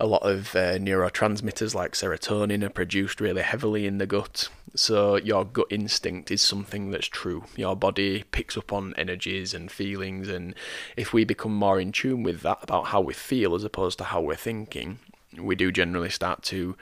a 0.00 0.06
lot 0.06 0.22
of 0.22 0.56
uh, 0.56 0.78
neurotransmitters 0.78 1.74
like 1.74 1.92
serotonin 1.92 2.62
are 2.62 2.70
produced 2.70 3.20
really 3.20 3.42
heavily 3.42 3.86
in 3.86 3.98
the 3.98 4.06
gut. 4.06 4.48
So 4.74 5.16
your 5.16 5.44
gut 5.44 5.66
instinct 5.70 6.30
is 6.30 6.40
something 6.40 6.90
that's 6.90 7.06
true. 7.06 7.44
Your 7.56 7.76
body 7.76 8.24
picks 8.30 8.56
up 8.56 8.72
on 8.72 8.94
energies 8.96 9.52
and 9.52 9.70
feelings, 9.70 10.28
and 10.28 10.54
if 10.96 11.12
we 11.12 11.24
become 11.24 11.54
more 11.54 11.78
in 11.78 11.92
tune 11.92 12.22
with 12.22 12.40
that 12.40 12.60
about 12.62 12.86
how 12.86 13.02
we 13.02 13.12
feel 13.12 13.54
as 13.54 13.64
opposed 13.64 13.98
to 13.98 14.04
how 14.04 14.22
we're 14.22 14.34
thinking, 14.34 14.98
we 15.38 15.54
do 15.56 15.70
generally 15.70 16.08
start 16.08 16.42
to 16.44 16.74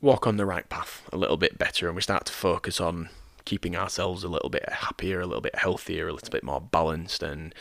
walk 0.00 0.28
on 0.28 0.36
the 0.36 0.46
right 0.46 0.68
path 0.68 1.02
a 1.12 1.16
little 1.16 1.36
bit 1.36 1.58
better, 1.58 1.88
and 1.88 1.96
we 1.96 2.02
start 2.02 2.24
to 2.26 2.32
focus 2.32 2.80
on 2.80 3.08
keeping 3.48 3.74
ourselves 3.74 4.24
a 4.24 4.28
little 4.28 4.50
bit 4.50 4.68
happier, 4.68 5.22
a 5.22 5.26
little 5.26 5.40
bit 5.40 5.54
healthier, 5.54 6.08
a 6.08 6.12
little 6.12 6.30
bit 6.30 6.44
more 6.44 6.60
balanced, 6.60 7.22
and 7.22 7.54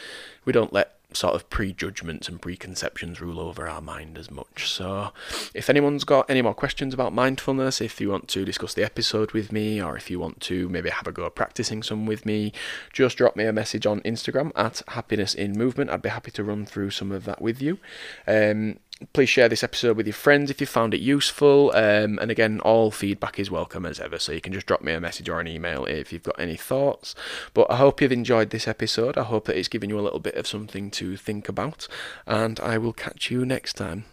we 0.44 0.52
don't 0.52 0.74
let 0.74 0.98
sort 1.14 1.34
of 1.34 1.50
prejudgments 1.50 2.28
and 2.28 2.42
preconceptions 2.42 3.22
rule 3.22 3.40
over 3.40 3.70
our 3.70 3.80
mind 3.80 4.18
as 4.18 4.30
much. 4.30 4.70
So, 4.70 5.14
if 5.54 5.70
anyone's 5.70 6.04
got 6.04 6.30
any 6.30 6.42
more 6.42 6.54
questions 6.54 6.94
about 6.94 7.14
mindfulness, 7.14 7.80
if 7.80 8.02
you 8.02 8.10
want 8.10 8.28
to 8.28 8.44
discuss 8.44 8.74
the 8.74 8.84
episode 8.84 9.32
with 9.32 9.54
me, 9.54 9.82
or 9.82 9.96
if 9.96 10.12
you 10.12 10.20
want 10.20 10.42
to 10.42 10.68
maybe 10.68 10.90
have 10.90 11.08
a 11.08 11.14
go 11.14 11.26
at 11.26 11.36
practicing 11.36 11.82
some 11.84 12.06
with 12.06 12.26
me, 12.26 12.52
just 12.92 13.18
drop 13.18 13.38
me 13.38 13.46
a 13.46 13.54
message 13.54 13.86
on 13.86 14.02
Instagram 14.02 14.52
at 14.58 14.82
happiness 14.90 15.34
in 15.34 15.54
movement. 15.54 15.90
I'd 15.90 16.02
be 16.02 16.10
happy 16.10 16.32
to 16.32 16.44
run 16.44 16.66
through 16.66 16.90
some 16.92 17.14
of 17.14 17.24
that 17.24 17.42
with 17.42 17.62
you. 17.62 17.80
Um, 18.28 18.80
please 19.14 19.30
share 19.30 19.50
this 19.50 19.64
episode 19.64 19.98
with 19.98 20.08
your 20.08 20.14
friends 20.14 20.50
if 20.50 20.60
you 20.60 20.68
found 20.68 20.94
it 20.94 21.02
useful. 21.02 21.72
Um, 21.76 22.18
and 22.20 22.32
again, 22.32 22.60
all 22.62 22.92
feedback 22.92 23.40
is 23.40 23.52
welcome 23.52 23.86
as 23.86 24.00
ever, 24.00 24.20
so 24.20 24.32
you 24.32 24.42
can 24.42 24.54
just 24.54 24.66
drop 24.66 24.82
me 24.82 24.94
a 24.94 25.00
message 25.00 25.30
or 25.30 25.40
an 25.40 25.48
email 25.48 25.86
if 25.86 26.12
you've 26.12 26.24
got 26.24 26.40
any 26.40 26.56
thoughts. 26.56 27.16
But 27.54 27.70
I 27.70 27.78
hope 27.78 28.02
you've 28.02 28.12
enjoyed 28.12 28.50
this 28.50 28.68
episode. 28.68 29.18
I 29.18 29.24
hope 29.24 29.46
that 29.46 29.58
it's 29.58 29.68
given 29.68 29.90
you 29.90 30.00
a 30.00 30.02
little 30.02 30.20
bit 30.20 30.36
of 30.36 30.48
something 30.48 30.92
to 30.92 31.18
think 31.18 31.48
about, 31.48 31.88
and 32.26 32.60
I 32.60 32.78
will 32.78 32.94
catch 32.94 33.30
you 33.30 33.46
next 33.46 33.74
time. 33.74 34.06